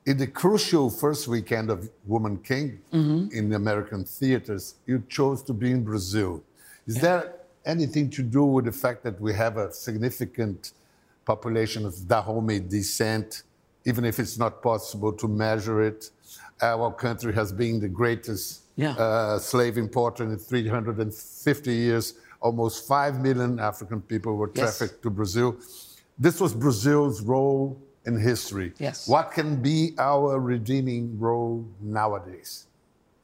in 0.04 0.18
the 0.18 0.26
crucial 0.26 0.88
first 0.88 1.26
weekend 1.26 1.70
of 1.70 1.90
Woman 2.06 2.38
King 2.38 2.80
mm-hmm. 2.92 3.36
in 3.36 3.52
American 3.54 4.04
theaters, 4.04 4.76
you 4.86 5.02
chose 5.08 5.42
to 5.44 5.52
be 5.52 5.72
in 5.72 5.82
Brazil. 5.82 6.42
Is 6.86 6.96
yeah. 6.96 7.02
there 7.02 7.34
anything 7.64 8.08
to 8.10 8.22
do 8.22 8.44
with 8.44 8.66
the 8.66 8.72
fact 8.72 9.02
that 9.02 9.20
we 9.20 9.34
have 9.34 9.56
a 9.56 9.72
significant 9.72 10.72
population 11.24 11.84
of 11.84 12.06
Dahomey 12.06 12.60
descent, 12.60 13.42
even 13.84 14.04
if 14.04 14.20
it's 14.20 14.38
not 14.38 14.62
possible 14.62 15.12
to 15.12 15.26
measure 15.26 15.82
it? 15.82 16.10
Our 16.62 16.92
country 16.92 17.32
has 17.34 17.52
been 17.52 17.80
the 17.80 17.88
greatest 17.88 18.62
yeah. 18.76 18.92
uh, 18.92 19.38
slave 19.38 19.76
importer 19.76 20.22
in 20.22 20.38
350 20.38 21.74
years. 21.74 22.14
Almost 22.40 22.86
5 22.86 23.20
million 23.20 23.58
African 23.58 24.00
people 24.00 24.36
were 24.36 24.48
trafficked 24.48 24.94
yes. 24.94 25.02
to 25.02 25.10
Brazil. 25.10 25.56
This 26.18 26.40
was 26.40 26.54
Brazil's 26.54 27.22
role 27.22 27.80
in 28.06 28.18
history. 28.18 28.72
Yes. 28.78 29.08
What 29.08 29.32
can 29.32 29.60
be 29.60 29.94
our 29.98 30.38
redeeming 30.40 31.18
role 31.18 31.66
nowadays? 31.80 32.66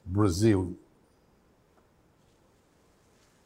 Brazil. 0.06 0.72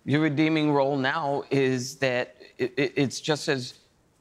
Your 0.05 0.21
redeeming 0.21 0.73
role 0.73 0.97
now 0.97 1.45
is 1.51 1.97
that 1.97 2.37
it, 2.59 2.73
it, 2.77 2.93
it's 2.97 3.21
just 3.21 3.49
as 3.49 3.75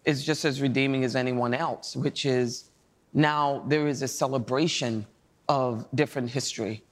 it's 0.03 0.23
just 0.23 0.45
as 0.45 0.61
redeeming 0.61 1.03
as 1.03 1.15
anyone 1.15 1.53
else, 1.53 1.95
which 1.95 2.25
is 2.25 2.69
now 3.13 3.63
there 3.67 3.87
is 3.87 4.01
a 4.01 4.07
celebration 4.07 5.05
of 5.47 5.87
different 5.95 6.29
history. 6.29 6.83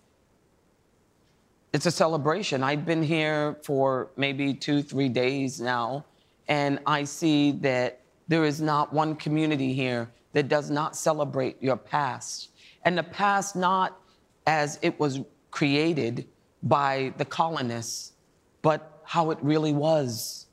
It's 1.74 1.88
a 1.88 1.92
celebration. 1.92 2.62
I've 2.62 2.86
been 2.86 3.02
here 3.02 3.58
for 3.64 4.12
maybe 4.16 4.54
two, 4.54 4.84
three 4.84 5.10
days 5.10 5.60
now, 5.60 6.06
and 6.48 6.78
I 6.86 7.04
see 7.04 7.52
that 7.54 8.00
there 8.28 8.46
is 8.46 8.62
not 8.62 8.94
one 8.94 9.16
community 9.16 9.74
here 9.74 10.12
that 10.34 10.50
does 10.50 10.70
not 10.70 10.96
celebrate 10.96 11.62
your 11.64 11.76
past. 11.76 12.50
And 12.86 12.96
the 12.96 13.02
past, 13.02 13.56
not 13.56 14.00
as 14.46 14.78
it 14.84 15.00
was 15.00 15.22
created 15.50 16.28
by 16.62 17.12
the 17.18 17.26
colonists, 17.26 18.14
but 18.62 19.02
how 19.04 19.32
it 19.32 19.40
really 19.42 19.74
was. 19.74 20.46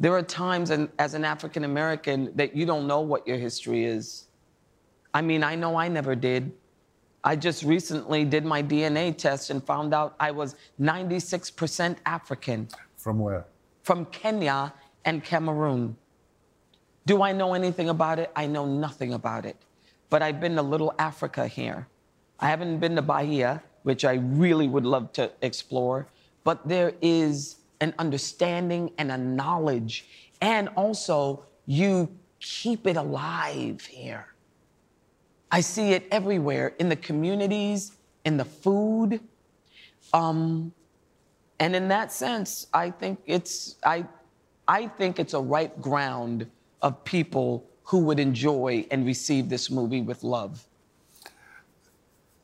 There 0.00 0.12
are 0.12 0.22
times 0.22 0.70
in, 0.70 0.90
as 0.98 1.14
an 1.14 1.24
African 1.24 1.64
American 1.64 2.30
that 2.36 2.54
you 2.54 2.66
don't 2.66 2.86
know 2.86 3.00
what 3.00 3.26
your 3.26 3.38
history 3.38 3.86
is. 3.86 4.26
I 5.14 5.22
mean, 5.22 5.44
I 5.44 5.54
know 5.54 5.76
I 5.76 5.88
never 5.88 6.14
did. 6.14 6.52
I 7.24 7.36
just 7.36 7.62
recently 7.62 8.24
did 8.24 8.44
my 8.44 8.62
DNA 8.62 9.16
test 9.16 9.50
and 9.50 9.62
found 9.64 9.94
out 9.94 10.16
I 10.18 10.32
was 10.32 10.56
96% 10.80 11.96
African. 12.04 12.68
From 12.96 13.20
where? 13.20 13.46
From 13.82 14.06
Kenya 14.06 14.72
and 15.04 15.22
Cameroon. 15.22 15.96
Do 17.06 17.22
I 17.22 17.32
know 17.32 17.54
anything 17.54 17.88
about 17.88 18.18
it? 18.18 18.30
I 18.34 18.46
know 18.46 18.66
nothing 18.66 19.12
about 19.14 19.46
it. 19.46 19.56
But 20.10 20.22
I've 20.22 20.40
been 20.40 20.56
to 20.56 20.62
Little 20.62 20.94
Africa 20.98 21.46
here. 21.46 21.86
I 22.40 22.48
haven't 22.48 22.78
been 22.78 22.96
to 22.96 23.02
Bahia, 23.02 23.62
which 23.84 24.04
I 24.04 24.14
really 24.14 24.68
would 24.68 24.84
love 24.84 25.12
to 25.14 25.30
explore, 25.42 26.08
but 26.44 26.66
there 26.66 26.92
is 27.00 27.56
an 27.80 27.94
understanding 27.98 28.90
and 28.98 29.10
a 29.12 29.18
knowledge. 29.18 30.06
And 30.40 30.68
also, 30.70 31.44
you 31.66 32.08
keep 32.40 32.86
it 32.86 32.96
alive 32.96 33.82
here. 33.82 34.26
I 35.52 35.60
see 35.60 35.92
it 35.92 36.08
everywhere 36.10 36.74
in 36.78 36.88
the 36.88 36.96
communities, 36.96 37.92
in 38.24 38.36
the 38.36 38.44
food. 38.44 39.20
Um, 40.12 40.72
and 41.60 41.76
in 41.76 41.86
that 41.88 42.10
sense, 42.10 42.66
I 42.74 42.90
think 42.90 43.20
it's 43.26 43.76
I, 43.84 44.06
I 44.66 44.88
think 44.88 45.20
it's 45.20 45.34
a 45.34 45.40
ripe 45.40 45.80
ground 45.80 46.50
of 46.80 47.04
people 47.04 47.68
who 47.84 47.98
would 47.98 48.18
enjoy 48.18 48.86
and 48.90 49.06
receive 49.06 49.48
this 49.48 49.70
movie 49.70 50.02
with 50.02 50.22
love? 50.22 50.66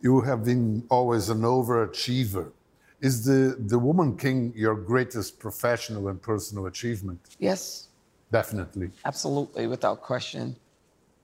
You 0.00 0.20
have 0.20 0.44
been 0.44 0.84
always 0.90 1.28
an 1.28 1.40
overachiever. 1.40 2.52
Is 3.00 3.24
the, 3.24 3.56
the 3.58 3.78
Woman 3.78 4.16
King 4.16 4.52
your 4.54 4.74
greatest 4.74 5.38
professional 5.38 6.08
and 6.08 6.20
personal 6.20 6.66
achievement? 6.66 7.20
Yes. 7.38 7.88
Definitely. 8.30 8.90
Absolutely, 9.04 9.66
without 9.66 10.02
question. 10.02 10.56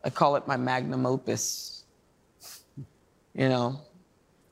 I 0.04 0.10
call 0.10 0.36
it 0.36 0.46
my 0.46 0.56
magnum 0.56 1.06
opus. 1.06 1.84
You 3.34 3.48
know, 3.48 3.80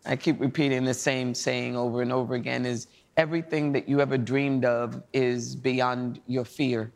I 0.06 0.16
keep 0.16 0.40
repeating 0.40 0.84
the 0.84 0.94
same 0.94 1.34
saying 1.34 1.76
over 1.76 2.02
and 2.02 2.10
over 2.10 2.34
again 2.34 2.64
is 2.64 2.88
everything 3.16 3.72
that 3.72 3.88
you 3.88 4.00
ever 4.00 4.16
dreamed 4.16 4.64
of 4.64 5.02
is 5.12 5.54
beyond 5.54 6.20
your 6.26 6.44
fear. 6.44 6.90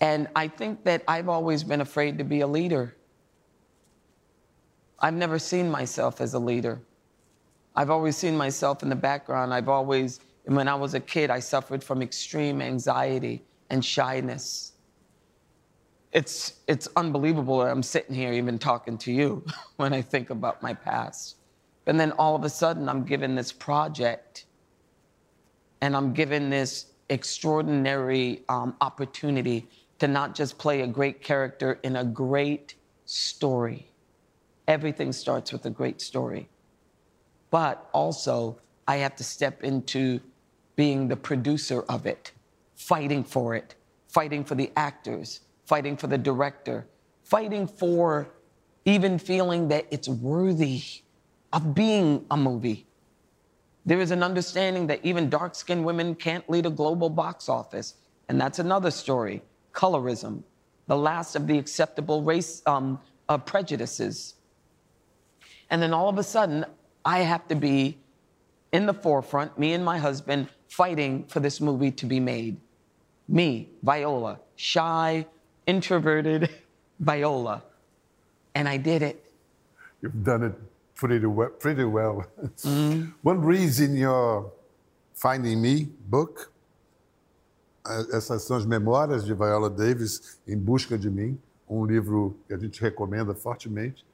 And 0.00 0.28
I 0.34 0.48
think 0.48 0.84
that 0.84 1.02
I've 1.06 1.28
always 1.28 1.64
been 1.64 1.80
afraid 1.80 2.16
to 2.18 2.24
be 2.24 2.40
a 2.40 2.46
leader. 2.46 2.96
I've 5.00 5.14
never 5.14 5.38
seen 5.38 5.70
myself 5.70 6.20
as 6.20 6.34
a 6.34 6.38
leader. 6.38 6.80
I've 7.74 7.90
always 7.90 8.16
seen 8.16 8.36
myself 8.36 8.82
in 8.82 8.88
the 8.88 8.96
background. 8.96 9.52
I've 9.52 9.68
always, 9.68 10.20
when 10.44 10.68
I 10.68 10.74
was 10.74 10.94
a 10.94 11.00
kid, 11.00 11.30
I 11.30 11.40
suffered 11.40 11.82
from 11.82 12.02
extreme 12.02 12.62
anxiety 12.62 13.42
and 13.70 13.84
shyness. 13.84 14.71
It's, 16.12 16.60
it's 16.68 16.88
unbelievable 16.96 17.58
that 17.60 17.70
I'm 17.70 17.82
sitting 17.82 18.14
here 18.14 18.32
even 18.32 18.58
talking 18.58 18.98
to 18.98 19.12
you 19.12 19.44
when 19.76 19.92
I 19.92 20.02
think 20.02 20.30
about 20.30 20.62
my 20.62 20.74
past. 20.74 21.36
And 21.86 21.98
then 21.98 22.12
all 22.12 22.36
of 22.36 22.44
a 22.44 22.48
sudden, 22.48 22.88
I'm 22.88 23.04
given 23.04 23.34
this 23.34 23.50
project 23.50 24.44
and 25.80 25.96
I'm 25.96 26.12
given 26.12 26.48
this 26.48 26.86
extraordinary 27.08 28.42
um, 28.48 28.76
opportunity 28.80 29.68
to 29.98 30.06
not 30.06 30.34
just 30.34 30.58
play 30.58 30.82
a 30.82 30.86
great 30.86 31.22
character 31.22 31.78
in 31.82 31.96
a 31.96 32.04
great 32.04 32.76
story. 33.04 33.90
Everything 34.68 35.12
starts 35.12 35.52
with 35.52 35.66
a 35.66 35.70
great 35.70 36.00
story. 36.00 36.48
But 37.50 37.88
also 37.92 38.58
I 38.86 38.96
have 38.96 39.16
to 39.16 39.24
step 39.24 39.64
into 39.64 40.20
being 40.76 41.08
the 41.08 41.16
producer 41.16 41.82
of 41.88 42.06
it, 42.06 42.32
fighting 42.76 43.24
for 43.24 43.54
it, 43.54 43.74
fighting 44.08 44.44
for 44.44 44.54
the 44.54 44.70
actors, 44.76 45.40
fighting 45.64 45.96
for 45.96 46.06
the 46.06 46.18
director, 46.18 46.86
fighting 47.24 47.66
for 47.66 48.28
even 48.84 49.18
feeling 49.18 49.68
that 49.68 49.86
it's 49.90 50.08
worthy 50.08 50.82
of 51.52 51.74
being 51.74 52.24
a 52.30 52.36
movie. 52.36 52.86
There 53.84 54.00
is 54.00 54.10
an 54.10 54.22
understanding 54.22 54.86
that 54.88 55.00
even 55.04 55.28
dark 55.28 55.54
skinned 55.54 55.84
women 55.84 56.14
can't 56.14 56.48
lead 56.48 56.66
a 56.66 56.70
global 56.70 57.10
box 57.10 57.48
office. 57.48 57.94
And 58.28 58.40
that's 58.40 58.58
another 58.58 58.90
story 58.90 59.42
colorism, 59.72 60.42
the 60.86 60.96
last 60.96 61.34
of 61.34 61.46
the 61.46 61.58
acceptable 61.58 62.22
race 62.22 62.62
um, 62.66 63.00
uh, 63.28 63.38
prejudices. 63.38 64.34
And 65.70 65.80
then 65.80 65.94
all 65.94 66.08
of 66.08 66.18
a 66.18 66.22
sudden, 66.22 66.66
I 67.04 67.20
have 67.20 67.48
to 67.48 67.54
be 67.54 67.98
in 68.72 68.86
the 68.86 68.94
forefront, 68.94 69.58
me 69.58 69.72
and 69.72 69.84
my 69.84 69.98
husband, 69.98 70.48
fighting 70.68 71.24
for 71.24 71.40
this 71.40 71.60
movie 71.60 71.90
to 71.90 72.06
be 72.06 72.20
made. 72.20 72.58
Me, 73.28 73.70
Viola, 73.82 74.40
shy, 74.56 75.26
introverted 75.66 76.50
Viola. 77.00 77.62
And 78.54 78.68
I 78.68 78.76
did 78.76 79.02
it. 79.02 79.32
You've 80.00 80.22
done 80.22 80.42
it 80.44 80.54
pretty 80.94 81.24
well. 81.26 81.50
Pretty 81.50 81.84
well. 81.84 82.26
Mm-hmm. 82.62 83.10
One 83.22 83.40
reason 83.40 83.96
your 83.96 84.52
Finding 85.14 85.60
Me 85.60 85.88
book, 86.08 86.50
essas 88.12 88.42
são 88.42 88.56
as 88.56 88.66
memórias 88.66 89.24
de 89.24 89.34
Viola 89.34 89.70
Davis 89.70 90.38
em 90.46 90.56
busca 90.56 90.96
de 90.98 91.10
mim, 91.10 91.38
um 91.68 91.84
livro 91.84 92.36
que 92.46 92.54
a 92.54 92.58
gente 92.58 92.80
recomenda 92.80 93.34
fortemente. 93.34 94.04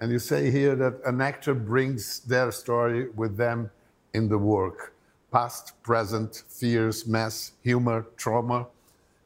And 0.00 0.10
you 0.10 0.18
say 0.18 0.50
here 0.50 0.76
that 0.76 1.00
an 1.04 1.20
actor 1.20 1.54
brings 1.54 2.20
their 2.20 2.52
story 2.52 3.10
with 3.16 3.36
them 3.36 3.70
in 4.14 4.28
the 4.28 4.38
work 4.38 4.92
past, 5.30 5.74
present, 5.82 6.44
fears, 6.48 7.06
mess, 7.06 7.52
humor, 7.62 8.06
trauma. 8.16 8.66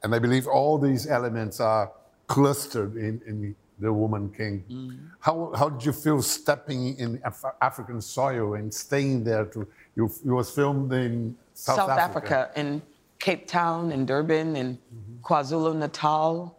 And 0.02 0.14
I 0.14 0.18
believe 0.18 0.46
all 0.46 0.78
these 0.78 1.06
elements 1.06 1.60
are 1.60 1.92
clustered 2.26 2.96
in, 2.96 3.20
in 3.26 3.54
The 3.78 3.92
Woman 3.92 4.32
King. 4.36 4.64
Mm. 4.70 5.10
How, 5.20 5.52
how 5.56 5.68
did 5.68 5.84
you 5.84 5.92
feel 5.92 6.22
stepping 6.22 6.96
in 6.98 7.20
Af 7.24 7.44
African 7.60 8.00
soil 8.00 8.54
and 8.54 8.72
staying 8.72 9.24
there? 9.24 9.44
To, 9.46 9.66
you, 9.96 10.10
you 10.24 10.34
was 10.34 10.50
filmed 10.50 10.92
in 10.92 11.36
South, 11.54 11.76
South 11.76 11.90
Africa. 11.90 12.38
Africa. 12.38 12.60
in 12.60 12.82
Cape 13.18 13.46
Town, 13.46 13.92
in 13.92 14.04
Durban, 14.06 14.56
in 14.56 14.66
mm 14.66 14.78
-hmm. 14.78 15.20
KwaZulu 15.22 15.74
Natal. 15.74 16.58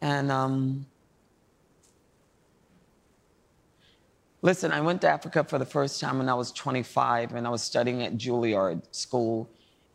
And 0.00 0.30
um, 0.30 0.86
Listen, 4.40 4.70
I 4.70 4.80
went 4.80 5.00
to 5.00 5.08
Africa 5.08 5.42
for 5.42 5.58
the 5.58 5.66
first 5.66 6.00
time 6.00 6.18
when 6.18 6.28
I 6.28 6.34
was 6.34 6.52
25 6.52 7.34
and 7.34 7.46
I 7.46 7.50
was 7.50 7.62
studying 7.62 8.02
at 8.04 8.16
Juilliard 8.16 8.82
School 8.92 9.48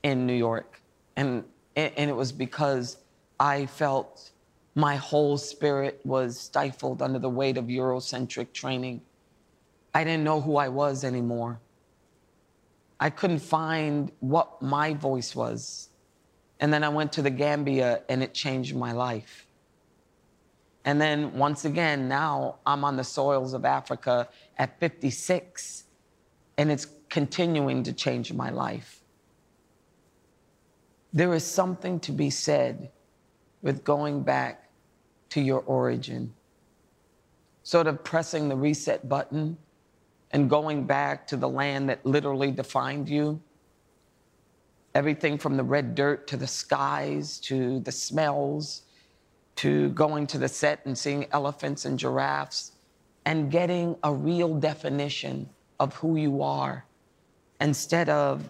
in 0.04 0.28
New 0.28 0.34
York. 0.34 0.82
And, 1.16 1.46
and 1.76 2.10
it 2.10 2.16
was 2.16 2.32
because 2.32 2.98
I 3.40 3.66
felt 3.66 4.32
my 4.76 4.96
whole 4.96 5.38
spirit 5.38 6.00
was 6.04 6.40
stifled 6.40 7.02
under 7.02 7.20
the 7.20 7.30
weight 7.30 7.58
of 7.58 7.66
Eurocentric 7.66 8.54
training. 8.54 9.02
I 9.94 10.04
didn't 10.04 10.24
know 10.24 10.42
who 10.42 10.58
I 10.58 10.70
was 10.70 11.04
anymore. 11.04 11.60
I 13.00 13.10
couldn't 13.10 13.40
find 13.40 14.12
what 14.20 14.62
my 14.62 14.94
voice 14.94 15.36
was. 15.36 15.90
And 16.60 16.74
then 16.74 16.84
I 16.84 16.90
went 16.90 17.12
to 17.14 17.22
the 17.22 17.30
Gambia 17.30 18.02
and 18.10 18.24
it 18.24 18.34
changed 18.34 18.76
my 18.76 18.94
life. 18.94 19.46
And 20.86 21.00
then 21.00 21.34
once 21.34 21.66
again, 21.66 22.08
now 22.08 22.60
I'm 22.66 22.84
on 22.84 22.96
the 22.98 23.04
soils 23.04 23.54
of 23.54 23.66
Africa 23.66 24.28
at 24.58 24.80
56, 24.80 25.86
and 26.58 26.72
it's 26.72 26.88
continuing 27.10 27.84
to 27.84 27.94
change 27.94 28.34
my 28.34 28.50
life. 28.50 29.03
There 31.14 31.34
is 31.36 31.46
something 31.46 32.00
to 32.02 32.12
be 32.12 32.32
said 32.32 32.90
with 33.62 33.84
going 33.84 34.24
back 34.24 34.70
to 35.30 35.42
your 35.42 35.62
origin, 35.62 36.34
sort 37.62 37.86
of 37.86 38.04
pressing 38.04 38.50
the 38.50 38.56
reset 38.56 39.08
button 39.08 39.58
and 40.32 40.50
going 40.50 40.86
back 40.86 41.28
to 41.28 41.38
the 41.38 41.48
land 41.48 41.88
that 41.90 42.04
literally 42.04 42.50
defined 42.50 43.08
you. 43.08 43.40
Everything 44.96 45.38
from 45.38 45.56
the 45.56 45.64
red 45.64 45.94
dirt 45.94 46.26
to 46.28 46.38
the 46.38 46.48
skies 46.48 47.40
to 47.42 47.80
the 47.82 47.92
smells 47.92 48.82
to 49.56 49.90
going 49.90 50.26
to 50.28 50.40
the 50.40 50.48
set 50.48 50.84
and 50.86 50.98
seeing 50.98 51.28
elephants 51.32 51.86
and 51.86 52.00
giraffes 52.00 52.72
and 53.26 53.52
getting 53.52 53.96
a 54.04 54.12
real 54.12 54.56
definition 54.56 55.48
of 55.80 55.94
who 55.96 56.16
you 56.16 56.42
are 56.42 56.86
instead 57.62 58.10
of 58.10 58.50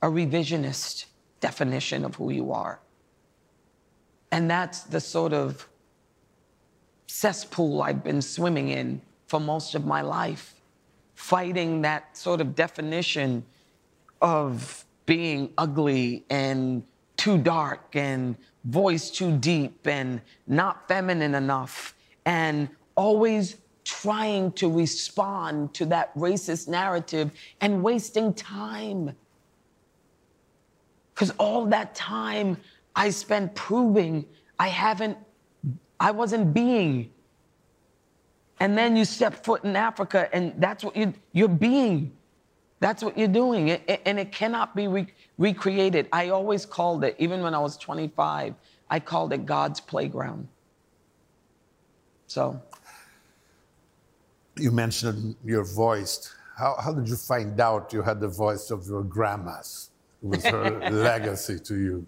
a 0.00 0.06
revisionist 0.06 1.06
definition 1.42 2.06
of 2.06 2.14
who 2.14 2.30
you 2.30 2.52
are. 2.52 2.80
And 4.30 4.50
that's 4.50 4.84
the 4.84 5.00
sort 5.00 5.34
of 5.34 5.68
cesspool 7.06 7.82
I've 7.82 8.02
been 8.02 8.22
swimming 8.22 8.68
in 8.70 9.02
for 9.26 9.38
most 9.38 9.74
of 9.74 9.84
my 9.84 10.00
life, 10.00 10.54
fighting 11.14 11.82
that 11.82 12.16
sort 12.16 12.40
of 12.40 12.54
definition 12.54 13.44
of 14.22 14.86
being 15.04 15.52
ugly 15.58 16.24
and 16.30 16.82
too 17.18 17.36
dark 17.36 17.94
and 17.94 18.36
voice 18.64 19.10
too 19.10 19.36
deep 19.36 19.86
and 19.86 20.20
not 20.46 20.88
feminine 20.88 21.34
enough 21.34 21.94
and 22.24 22.68
always 22.94 23.56
trying 23.84 24.52
to 24.52 24.70
respond 24.70 25.74
to 25.74 25.84
that 25.86 26.14
racist 26.14 26.68
narrative 26.68 27.30
and 27.60 27.82
wasting 27.82 28.32
time. 28.32 29.14
Because 31.22 31.36
all 31.38 31.66
that 31.66 31.94
time 31.94 32.56
I 32.96 33.10
spent 33.10 33.54
proving 33.54 34.26
I 34.58 34.66
haven't, 34.66 35.16
I 36.00 36.10
wasn't 36.10 36.52
being. 36.52 37.12
And 38.58 38.76
then 38.76 38.96
you 38.96 39.04
step 39.04 39.44
foot 39.44 39.62
in 39.62 39.76
Africa 39.76 40.28
and 40.32 40.52
that's 40.58 40.82
what 40.82 40.96
you, 40.96 41.14
you're 41.30 41.46
being. 41.46 42.10
That's 42.80 43.04
what 43.04 43.16
you're 43.16 43.28
doing. 43.28 43.70
and 43.70 44.18
it 44.18 44.32
cannot 44.32 44.74
be 44.74 44.88
re- 44.88 45.14
recreated. 45.38 46.08
I 46.12 46.30
always 46.30 46.66
called 46.66 47.04
it, 47.04 47.14
even 47.20 47.40
when 47.40 47.54
I 47.54 47.60
was 47.60 47.76
25, 47.76 48.56
I 48.90 48.98
called 48.98 49.32
it 49.32 49.46
God's 49.46 49.78
playground. 49.78 50.48
So. 52.26 52.60
You 54.56 54.72
mentioned 54.72 55.36
your 55.44 55.62
voice. 55.62 56.34
How, 56.58 56.74
how 56.82 56.92
did 56.92 57.08
you 57.08 57.14
find 57.14 57.60
out 57.60 57.92
you 57.92 58.02
had 58.02 58.18
the 58.18 58.26
voice 58.26 58.72
of 58.72 58.88
your 58.88 59.04
grandma's? 59.04 59.91
Was 60.22 60.44
her 60.44 60.90
legacy 60.90 61.58
to 61.58 61.74
you. 61.74 62.06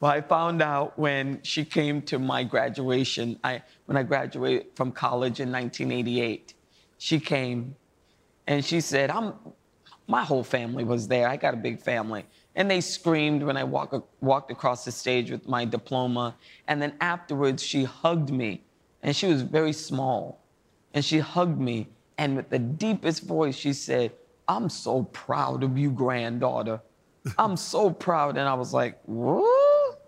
Well, 0.00 0.12
I 0.12 0.20
found 0.20 0.62
out 0.62 0.96
when 0.96 1.40
she 1.42 1.64
came 1.64 2.02
to 2.02 2.20
my 2.20 2.44
graduation. 2.44 3.38
I, 3.42 3.62
when 3.86 3.96
I 3.96 4.04
graduated 4.04 4.68
from 4.76 4.92
college 4.92 5.40
in 5.40 5.50
1988, 5.50 6.54
she 6.98 7.18
came 7.18 7.74
and 8.46 8.64
she 8.64 8.80
said, 8.80 9.10
I'm, 9.10 9.34
my 10.06 10.22
whole 10.22 10.44
family 10.44 10.84
was 10.84 11.08
there. 11.08 11.28
I 11.28 11.36
got 11.36 11.54
a 11.54 11.56
big 11.56 11.80
family. 11.80 12.24
And 12.54 12.70
they 12.70 12.80
screamed 12.80 13.42
when 13.42 13.56
I 13.56 13.64
walk, 13.64 14.08
walked 14.20 14.50
across 14.50 14.84
the 14.84 14.92
stage 14.92 15.30
with 15.30 15.48
my 15.48 15.64
diploma. 15.64 16.36
And 16.68 16.80
then 16.80 16.94
afterwards, 17.00 17.62
she 17.62 17.84
hugged 17.84 18.30
me. 18.30 18.62
And 19.02 19.14
she 19.14 19.26
was 19.26 19.42
very 19.42 19.72
small. 19.72 20.40
And 20.94 21.04
she 21.04 21.18
hugged 21.18 21.60
me. 21.60 21.88
And 22.16 22.36
with 22.36 22.50
the 22.50 22.58
deepest 22.58 23.24
voice, 23.24 23.54
she 23.54 23.72
said, 23.72 24.12
I'm 24.48 24.68
so 24.68 25.04
proud 25.04 25.62
of 25.62 25.76
you, 25.76 25.90
granddaughter. 25.90 26.80
I'm 27.36 27.56
so 27.56 27.90
proud. 27.90 28.36
And 28.36 28.48
I 28.48 28.54
was 28.54 28.72
like, 28.72 28.98
what? 29.04 30.00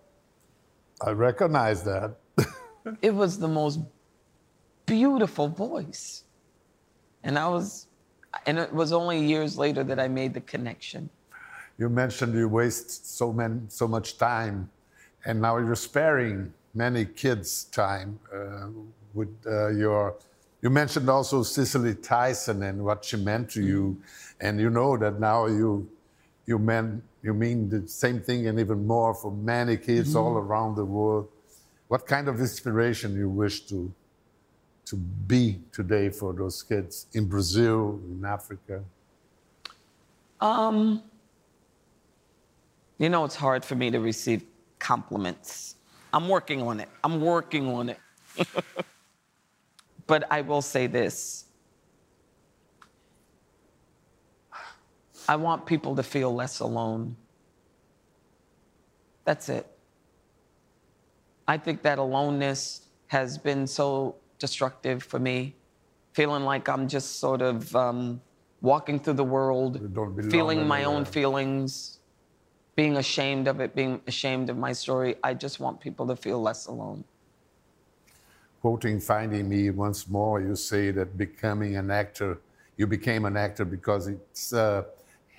I 1.00 1.10
recognize 1.10 1.82
that. 1.84 2.16
it 3.02 3.14
was 3.14 3.38
the 3.38 3.48
most 3.48 3.80
beautiful 4.86 5.48
voice. 5.48 6.24
And 7.22 7.38
I 7.38 7.48
was 7.48 7.86
and 8.46 8.58
it 8.58 8.72
was 8.72 8.92
only 8.92 9.20
years 9.24 9.58
later 9.58 9.82
that 9.84 9.98
I 9.98 10.08
made 10.08 10.34
the 10.34 10.40
connection. 10.40 11.10
You 11.78 11.88
mentioned 11.88 12.34
you 12.34 12.48
waste 12.48 13.16
so, 13.16 13.32
many, 13.32 13.60
so 13.68 13.88
much 13.88 14.18
time, 14.18 14.70
and 15.24 15.40
now 15.40 15.56
you're 15.58 15.74
sparing 15.74 16.52
many 16.74 17.04
kids 17.04 17.64
time 17.64 18.18
uh, 18.34 18.68
with 19.14 19.34
uh, 19.46 19.68
your. 19.68 20.16
You 20.62 20.68
mentioned 20.68 21.08
also 21.08 21.42
Cicely 21.42 21.94
Tyson 21.94 22.62
and 22.62 22.84
what 22.84 23.04
she 23.04 23.16
meant 23.16 23.50
to 23.52 23.62
you, 23.62 24.00
and 24.40 24.60
you 24.60 24.68
know 24.68 24.96
that 24.98 25.18
now 25.18 25.46
you 25.46 25.88
you 26.50 26.58
mean 26.58 27.00
you 27.22 27.32
mean 27.32 27.68
the 27.68 27.86
same 27.86 28.18
thing 28.20 28.48
and 28.48 28.58
even 28.58 28.86
more 28.86 29.14
for 29.14 29.30
many 29.30 29.76
kids 29.76 30.08
mm 30.14 30.20
all 30.20 30.36
around 30.44 30.74
the 30.82 30.88
world. 30.96 31.26
What 31.88 32.02
kind 32.14 32.26
of 32.28 32.34
inspiration 32.40 33.08
you 33.22 33.28
wish 33.42 33.56
to 33.70 33.78
to 34.90 34.96
be 35.32 35.44
today 35.78 36.06
for 36.20 36.30
those 36.40 36.58
kids 36.70 37.06
in 37.18 37.24
Brazil, 37.34 38.00
in 38.12 38.24
Africa? 38.24 38.76
Um, 40.40 41.02
you 42.98 43.08
know, 43.12 43.22
it's 43.24 43.40
hard 43.46 43.62
for 43.64 43.76
me 43.82 43.86
to 43.96 44.00
receive 44.00 44.42
compliments. 44.78 45.76
I'm 46.12 46.26
working 46.28 46.60
on 46.62 46.80
it. 46.80 46.88
I'm 47.04 47.20
working 47.20 47.64
on 47.78 47.90
it. 47.90 48.00
but 50.10 50.20
I 50.36 50.40
will 50.40 50.62
say 50.74 50.88
this 50.88 51.44
I 55.30 55.36
want 55.36 55.64
people 55.64 55.94
to 55.94 56.02
feel 56.02 56.34
less 56.34 56.58
alone. 56.58 57.14
That's 59.24 59.48
it. 59.48 59.64
I 61.46 61.56
think 61.56 61.82
that 61.82 61.98
aloneness 62.00 62.86
has 63.06 63.38
been 63.38 63.68
so 63.68 64.16
destructive 64.40 65.04
for 65.04 65.20
me, 65.20 65.54
feeling 66.14 66.42
like 66.42 66.68
I'm 66.68 66.88
just 66.88 67.20
sort 67.20 67.42
of 67.42 67.76
um, 67.76 68.20
walking 68.60 68.98
through 68.98 69.18
the 69.22 69.30
world, 69.36 69.80
feeling 70.32 70.66
my 70.66 70.82
own 70.82 71.04
feelings, 71.04 72.00
being 72.74 72.96
ashamed 72.96 73.46
of 73.46 73.60
it, 73.60 73.72
being 73.72 74.00
ashamed 74.08 74.50
of 74.50 74.56
my 74.56 74.72
story. 74.72 75.14
I 75.22 75.34
just 75.34 75.60
want 75.60 75.80
people 75.80 76.08
to 76.08 76.16
feel 76.16 76.42
less 76.42 76.66
alone. 76.66 77.04
Quoting 78.62 78.98
Finding 78.98 79.48
Me 79.48 79.70
once 79.70 80.08
more, 80.08 80.40
you 80.40 80.56
say 80.56 80.90
that 80.90 81.16
becoming 81.16 81.76
an 81.76 81.92
actor, 81.92 82.40
you 82.76 82.88
became 82.88 83.24
an 83.26 83.36
actor 83.36 83.64
because 83.64 84.08
it's 84.08 84.52
a 84.52 84.86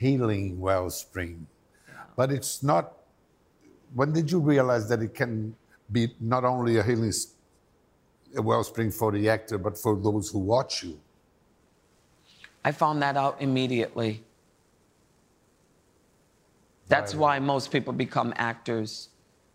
healing 0.02 0.60
wellspring. 0.60 1.46
But 2.16 2.32
it's 2.32 2.64
not. 2.64 2.86
When 3.94 4.12
did 4.12 4.32
you 4.32 4.40
realize 4.40 4.90
that 4.90 5.02
it 5.02 5.14
can 5.14 5.56
be 5.92 6.14
not 6.20 6.44
only 6.44 6.78
a 6.78 6.84
healing 6.84 7.14
a 8.36 8.42
wellspring 8.42 8.92
for 8.92 9.12
the 9.12 9.30
actor, 9.30 9.58
but 9.58 9.78
for 9.78 9.96
those 9.96 10.30
who 10.32 10.40
watch 10.40 10.84
you? 10.84 11.00
I 12.64 12.72
found 12.72 13.02
that 13.02 13.16
out 13.18 13.36
immediately. 13.42 14.24
That's 16.88 17.14
why 17.16 17.40
most 17.40 17.72
people 17.72 17.94
become 17.94 18.34
actors. 18.38 19.10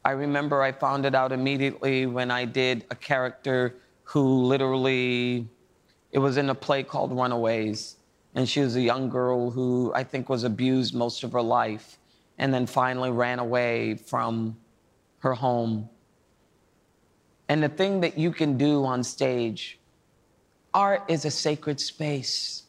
I 0.05 0.13
remember 0.13 0.63
I 0.63 0.73
found 0.73 1.05
it 1.05 1.15
out 1.15 1.33
immediately 1.33 2.07
when 2.07 2.31
I 2.31 2.45
did 2.45 2.85
a 2.91 2.95
character 2.95 3.75
who 4.05 4.23
literally, 4.53 5.49
it 6.13 6.19
was 6.19 6.37
in 6.37 6.49
a 6.51 6.55
play 6.55 6.83
called 6.83 7.11
Runaways. 7.13 7.97
And 8.37 8.47
she 8.47 8.61
was 8.61 8.77
a 8.77 8.83
young 8.83 9.09
girl 9.09 9.51
who 9.51 9.93
I 9.95 10.05
think 10.05 10.29
was 10.29 10.45
abused 10.45 10.95
most 10.95 11.25
of 11.25 11.33
her 11.33 11.41
life 11.41 11.99
and 12.37 12.53
then 12.53 12.67
finally 12.67 13.11
ran 13.11 13.39
away 13.39 13.95
from 13.95 14.59
her 15.21 15.33
home. 15.33 15.89
And 17.49 17.63
the 17.63 17.71
thing 17.71 18.03
that 18.03 18.19
you 18.19 18.31
can 18.31 18.59
do 18.59 18.85
on 18.85 19.03
stage, 19.03 19.81
art 20.75 21.03
is 21.09 21.25
a 21.25 21.31
sacred 21.31 21.81
space 21.81 22.65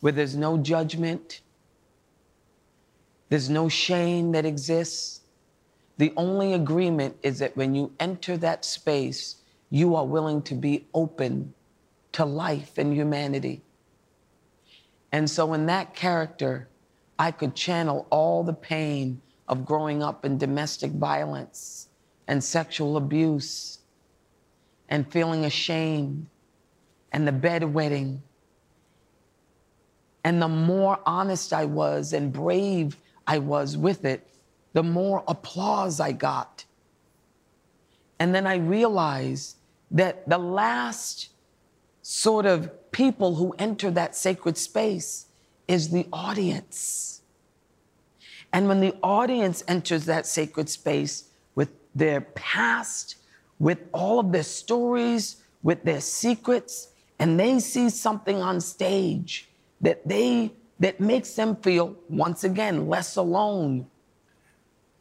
where 0.00 0.12
there's 0.12 0.34
no 0.34 0.58
judgment, 0.58 1.40
there's 3.28 3.48
no 3.48 3.68
shame 3.68 4.32
that 4.32 4.44
exists. 4.44 5.20
The 5.98 6.12
only 6.16 6.54
agreement 6.54 7.16
is 7.22 7.38
that 7.38 7.56
when 7.56 7.76
you 7.76 7.92
enter 8.00 8.36
that 8.38 8.64
space, 8.64 9.36
you 9.70 9.94
are 9.94 10.04
willing 10.04 10.42
to 10.42 10.56
be 10.56 10.88
open 10.94 11.54
to 12.10 12.24
life 12.24 12.76
and 12.76 12.92
humanity. 12.92 13.62
And 15.12 15.28
so, 15.28 15.52
in 15.52 15.66
that 15.66 15.94
character, 15.94 16.68
I 17.18 17.30
could 17.30 17.54
channel 17.54 18.06
all 18.10 18.42
the 18.42 18.54
pain 18.54 19.20
of 19.46 19.66
growing 19.66 20.02
up 20.02 20.24
in 20.24 20.38
domestic 20.38 20.90
violence 20.92 21.88
and 22.26 22.42
sexual 22.42 22.96
abuse 22.96 23.78
and 24.88 25.10
feeling 25.12 25.44
ashamed 25.44 26.26
and 27.12 27.28
the 27.28 27.32
bedwetting. 27.32 28.20
And 30.24 30.40
the 30.40 30.48
more 30.48 30.98
honest 31.04 31.52
I 31.52 31.66
was 31.66 32.12
and 32.12 32.32
brave 32.32 32.96
I 33.26 33.38
was 33.38 33.76
with 33.76 34.04
it, 34.04 34.26
the 34.72 34.82
more 34.82 35.22
applause 35.28 36.00
I 36.00 36.12
got. 36.12 36.64
And 38.18 38.34
then 38.34 38.46
I 38.46 38.56
realized 38.56 39.56
that 39.90 40.26
the 40.28 40.38
last 40.38 41.28
sort 42.02 42.46
of 42.46 42.90
people 42.90 43.36
who 43.36 43.54
enter 43.58 43.90
that 43.90 44.14
sacred 44.14 44.58
space 44.58 45.26
is 45.66 45.90
the 45.90 46.06
audience. 46.12 47.22
And 48.52 48.68
when 48.68 48.80
the 48.80 48.94
audience 49.02 49.64
enters 49.66 50.04
that 50.04 50.26
sacred 50.26 50.68
space 50.68 51.30
with 51.54 51.70
their 51.94 52.20
past, 52.20 53.16
with 53.58 53.78
all 53.92 54.18
of 54.18 54.32
their 54.32 54.42
stories, 54.42 55.36
with 55.62 55.84
their 55.84 56.00
secrets, 56.00 56.88
and 57.18 57.38
they 57.38 57.60
see 57.60 57.88
something 57.88 58.42
on 58.42 58.60
stage 58.60 59.48
that 59.80 60.06
they 60.06 60.52
that 60.80 60.98
makes 60.98 61.34
them 61.34 61.54
feel 61.56 61.96
once 62.08 62.42
again 62.42 62.88
less 62.88 63.14
alone, 63.14 63.86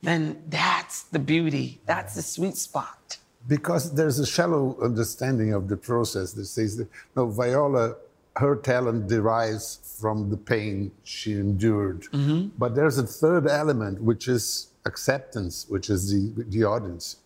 then 0.04 0.44
that's 0.48 1.04
the 1.04 1.18
beauty. 1.18 1.82
That's 1.88 2.14
the 2.14 2.22
sweet 2.22 2.56
spot. 2.56 3.18
Because 3.48 3.94
there's 3.94 4.20
a 4.20 4.26
shallow 4.26 4.78
understanding 4.82 5.54
of 5.54 5.68
the 5.68 5.78
process 5.78 6.34
that 6.34 6.46
says 6.46 6.78
that 6.78 6.88
no, 7.16 7.28
Viola, 7.28 7.96
her 8.38 8.56
talent 8.56 9.08
derives 9.08 9.98
from 10.00 10.30
the 10.30 10.38
pain 10.38 10.92
she 11.04 11.34
endured. 11.34 12.04
Mm-hmm. 12.04 12.50
But 12.58 12.76
there's 12.76 12.98
a 12.98 13.06
third 13.06 13.48
element, 13.48 14.02
which 14.02 14.28
is 14.28 14.68
acceptance, 14.86 15.66
which 15.70 15.90
is 15.90 16.12
the, 16.12 16.44
the 16.50 16.64
audience, 16.64 17.18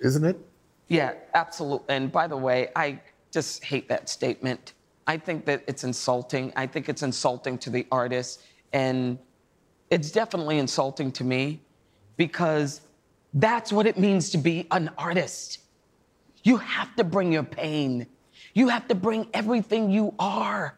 isn't 0.00 0.24
it? 0.24 0.38
Yeah, 0.88 1.14
absolutely. 1.34 1.94
And 1.94 2.10
by 2.10 2.26
the 2.26 2.36
way, 2.36 2.68
I 2.74 3.00
just 3.30 3.62
hate 3.62 3.88
that 3.88 4.08
statement. 4.08 4.72
I 5.06 5.16
think 5.16 5.44
that 5.46 5.62
it's 5.66 5.84
insulting. 5.84 6.52
I 6.56 6.66
think 6.66 6.88
it's 6.88 7.02
insulting 7.02 7.58
to 7.58 7.70
the 7.70 7.86
artist. 7.92 8.42
And 8.72 9.18
it's 9.90 10.10
definitely 10.10 10.58
insulting 10.58 11.12
to 11.12 11.24
me 11.24 11.60
because 12.16 12.80
that's 13.34 13.72
what 13.72 13.86
it 13.86 13.98
means 13.98 14.30
to 14.30 14.38
be 14.38 14.66
an 14.70 14.90
artist. 14.98 15.58
You 16.42 16.56
have 16.56 16.94
to 16.96 17.04
bring 17.04 17.32
your 17.32 17.42
pain, 17.42 18.06
you 18.54 18.68
have 18.68 18.88
to 18.88 18.94
bring 18.94 19.28
everything 19.34 19.90
you 19.90 20.14
are. 20.18 20.76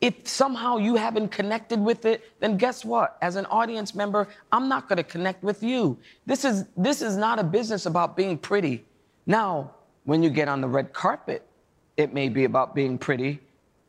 If 0.00 0.26
somehow 0.26 0.78
you 0.78 0.96
haven't 0.96 1.28
connected 1.28 1.78
with 1.78 2.06
it, 2.06 2.24
then 2.40 2.56
guess 2.56 2.86
what? 2.86 3.18
As 3.20 3.36
an 3.36 3.44
audience 3.46 3.94
member, 3.94 4.28
I'm 4.50 4.66
not 4.66 4.88
going 4.88 4.96
to 4.96 5.04
connect 5.04 5.42
with 5.42 5.62
you. 5.62 5.98
This 6.24 6.44
is 6.44 6.64
this 6.76 7.02
is 7.02 7.18
not 7.18 7.38
a 7.38 7.44
business 7.44 7.84
about 7.84 8.16
being 8.16 8.38
pretty. 8.38 8.84
Now, 9.26 9.72
when 10.04 10.22
you 10.22 10.30
get 10.30 10.48
on 10.48 10.62
the 10.62 10.68
red 10.68 10.94
carpet, 10.94 11.46
it 11.98 12.14
may 12.14 12.30
be 12.30 12.44
about 12.44 12.74
being 12.74 12.96
pretty 12.96 13.40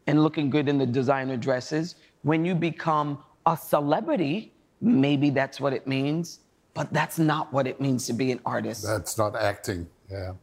and 0.08 0.22
looking 0.22 0.50
good 0.50 0.68
in 0.68 0.78
the 0.78 0.86
designer 0.86 1.38
dresses. 1.38 1.96
When 2.24 2.44
you 2.44 2.56
become 2.56 3.20
a 3.46 3.56
celebrity, 3.56 4.52
maybe 4.82 5.30
that's 5.30 5.62
what 5.62 5.72
it 5.74 5.88
means, 5.88 6.40
but 6.74 6.92
that's 6.94 7.20
not 7.20 7.52
what 7.52 7.68
it 7.68 7.82
means 7.82 8.06
to 8.08 8.14
be 8.14 8.32
an 8.32 8.40
artist. 8.46 8.84
That's 8.84 9.18
not 9.18 9.36
acting, 9.36 9.88
yeah, 10.10 10.34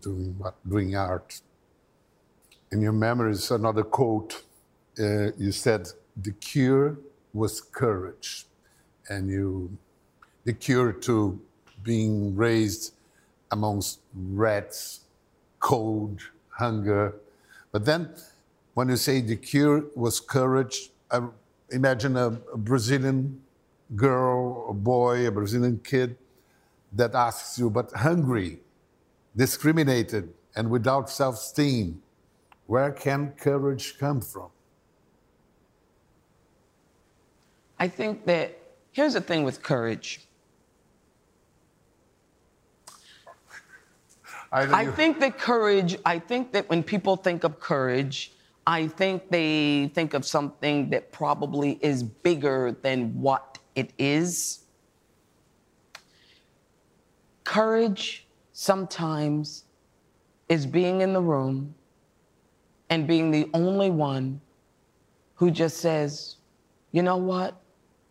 doing 0.00 0.36
doing 0.68 0.96
art. 0.96 1.40
In 2.72 2.82
your 2.82 2.92
memories, 2.92 3.50
another 3.50 3.82
quote, 3.82 4.42
uh, 4.98 5.30
you 5.38 5.52
said, 5.52 5.88
the 6.16 6.32
cure 6.32 6.98
was 7.32 7.60
courage. 7.60 8.46
And 9.08 9.30
you, 9.30 9.78
the 10.44 10.52
cure 10.52 10.92
to 10.92 11.40
being 11.82 12.36
raised 12.36 12.92
amongst 13.50 14.00
rats, 14.14 15.00
cold, 15.60 16.20
hunger. 16.50 17.14
But 17.72 17.86
then 17.86 18.10
when 18.74 18.90
you 18.90 18.96
say 18.96 19.20
the 19.20 19.36
cure 19.36 19.84
was 19.94 20.20
courage, 20.20 20.90
I 21.10 21.22
imagine 21.70 22.16
a, 22.16 22.38
a 22.52 22.58
Brazilian 22.58 23.40
girl, 23.96 24.66
a 24.70 24.74
boy, 24.74 25.26
a 25.26 25.30
Brazilian 25.30 25.80
kid 25.82 26.16
that 26.92 27.14
asks 27.14 27.58
you, 27.58 27.70
but 27.70 27.92
hungry, 27.92 28.60
discriminated, 29.36 30.32
and 30.56 30.70
without 30.70 31.10
self 31.10 31.36
esteem, 31.36 32.02
where 32.66 32.92
can 32.92 33.32
courage 33.32 33.98
come 33.98 34.20
from? 34.20 34.48
I 37.78 37.88
think 37.88 38.26
that 38.26 38.58
here's 38.92 39.14
the 39.14 39.20
thing 39.20 39.44
with 39.44 39.62
courage. 39.62 40.26
I 44.50 44.82
you- 44.82 44.92
think 44.92 45.20
that 45.20 45.38
courage, 45.38 45.96
I 46.04 46.18
think 46.18 46.52
that 46.52 46.68
when 46.70 46.82
people 46.82 47.16
think 47.16 47.44
of 47.44 47.60
courage, 47.60 48.32
I 48.66 48.88
think 48.88 49.30
they 49.30 49.90
think 49.94 50.14
of 50.14 50.24
something 50.24 50.90
that 50.90 51.12
probably 51.12 51.78
is 51.82 52.02
bigger 52.02 52.72
than 52.82 53.20
what 53.20 53.57
it 53.74 53.92
is. 53.98 54.60
Courage 57.44 58.26
sometimes 58.52 59.64
is 60.48 60.66
being 60.66 61.00
in 61.00 61.12
the 61.12 61.20
room 61.20 61.74
and 62.90 63.06
being 63.06 63.30
the 63.30 63.48
only 63.54 63.90
one 63.90 64.40
who 65.34 65.50
just 65.50 65.78
says, 65.78 66.36
you 66.92 67.02
know 67.02 67.16
what? 67.16 67.60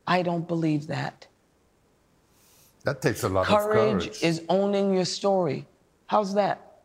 I 0.07 0.21
don't 0.21 0.47
believe 0.47 0.87
that. 0.87 1.27
that 2.83 3.01
takes 3.01 3.23
a 3.23 3.29
lot 3.29 3.45
Courage, 3.45 4.05
of 4.07 4.13
courage. 4.13 4.23
is 4.23 4.43
owning 4.47 4.93
your 4.93 5.05
story. 5.05 5.67
How's 6.05 6.33
that? 6.35 6.81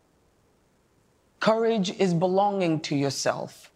Courage 1.39 1.91
is 1.99 2.13
belonging 2.15 2.81
to 2.81 2.97
yourself. 2.97 3.71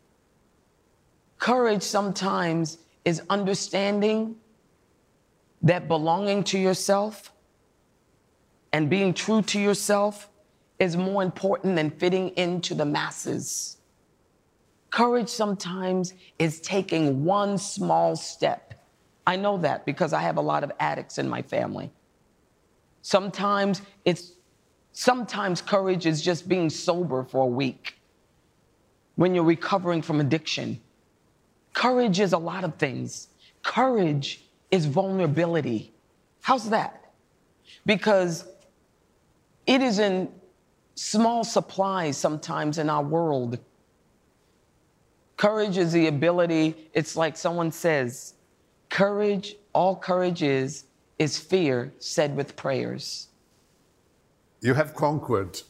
Courage 1.38 1.82
sometimes 1.82 2.78
is 3.04 3.22
understanding 3.30 4.37
that 5.62 5.88
belonging 5.88 6.45
to 6.45 6.59
yourself 6.59 7.33
and 8.73 8.90
being 8.90 9.14
true 9.14 9.42
to 9.42 9.61
yourself 9.61 10.29
is 10.79 10.97
more 10.97 11.23
important 11.23 11.77
than 11.77 11.90
fitting 11.90 12.29
into 12.31 12.75
the 12.75 12.85
masses. 12.85 13.79
Courage 14.90 15.29
sometimes 15.29 16.14
is 16.38 16.61
taking 16.61 17.25
one 17.25 17.59
small 17.59 18.16
step. 18.16 18.75
I 19.27 19.37
know 19.37 19.59
that 19.59 19.85
because 19.85 20.12
I 20.12 20.21
have 20.23 20.37
a 20.37 20.42
lot 20.42 20.62
of 20.62 20.73
addicts 20.79 21.19
in 21.19 21.29
my 21.29 21.42
family. 21.42 21.90
Sometimes 23.03 23.83
it's 24.05 24.33
sometimes 24.92 25.61
courage 25.61 26.07
is 26.07 26.23
just 26.23 26.49
being 26.49 26.71
sober 26.71 27.25
for 27.25 27.42
a 27.42 27.47
week 27.47 27.99
when 29.16 29.35
you're 29.35 29.45
recovering 29.45 30.03
from 30.03 30.21
addiction. 30.21 30.81
Courage 31.73 32.21
is 32.21 32.33
a 32.33 32.38
lot 32.38 32.64
of 32.64 32.77
things. 32.77 33.29
Courage 33.62 34.45
is 34.70 34.87
vulnerability. 34.87 35.92
How's 36.42 36.70
that? 36.70 37.12
Because 37.85 38.46
it 39.66 39.83
is 39.83 39.98
in 39.98 40.31
small 40.94 41.44
supplies 41.44 42.16
sometimes 42.16 42.79
in 42.79 42.88
our 42.88 43.02
world. 43.02 43.59
Courage 45.37 45.76
is 45.76 45.92
the 45.92 46.07
ability, 46.07 46.88
it's 46.94 47.14
like 47.16 47.37
someone 47.37 47.70
says, 47.70 48.35
courage, 48.88 49.57
all 49.74 49.94
courage 49.94 50.42
is, 50.42 50.85
is 51.18 51.38
fear 51.38 51.92
said 51.98 52.35
with 52.35 52.57
prayers. 52.57 53.29
You 54.62 54.72
have 54.72 54.94
conquered, 54.94 55.61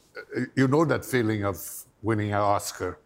you 0.55 0.69
know 0.69 0.85
that 0.85 1.05
feeling 1.05 1.45
of 1.45 1.59
winning 2.03 2.33
an 2.33 2.41
Oscar. 2.41 3.01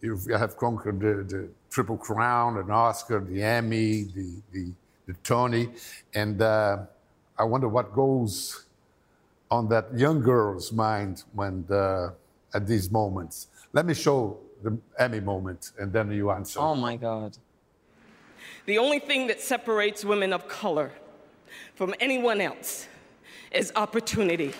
You've, 0.00 0.26
you 0.26 0.34
have 0.34 0.56
conquered 0.56 1.00
the, 1.00 1.22
the 1.22 1.48
Triple 1.70 1.96
Crown, 1.96 2.58
an 2.58 2.70
Oscar, 2.70 3.20
the 3.20 3.42
Emmy, 3.42 4.02
the, 4.02 4.42
the 4.52 4.72
Tony. 5.22 5.70
And 6.14 6.42
uh, 6.42 6.78
I 7.38 7.44
wonder 7.44 7.68
what 7.68 7.94
goes 7.94 8.64
on 9.50 9.68
that 9.68 9.96
young 9.96 10.20
girl's 10.20 10.72
mind 10.72 11.24
when 11.32 11.64
the, 11.66 12.14
at 12.54 12.66
these 12.66 12.90
moments. 12.90 13.48
Let 13.72 13.86
me 13.86 13.94
show 13.94 14.38
the 14.62 14.76
Emmy 14.98 15.20
moment, 15.20 15.72
and 15.78 15.92
then 15.92 16.10
you 16.10 16.30
answer. 16.30 16.60
Oh 16.60 16.74
my 16.74 16.96
God. 16.96 17.36
The 18.64 18.78
only 18.78 18.98
thing 18.98 19.26
that 19.28 19.40
separates 19.40 20.04
women 20.04 20.32
of 20.32 20.48
color 20.48 20.92
from 21.74 21.94
anyone 22.00 22.40
else 22.40 22.88
is 23.52 23.72
opportunity. 23.76 24.52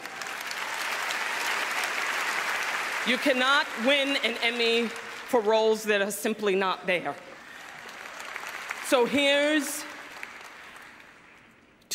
You 3.06 3.18
cannot 3.18 3.66
win 3.84 4.16
an 4.24 4.36
Emmy 4.42 4.88
for 5.28 5.40
roles 5.40 5.84
that 5.84 6.00
are 6.02 6.10
simply 6.10 6.54
not 6.54 6.86
there. 6.86 7.14
So 8.86 9.06
here's 9.06 9.84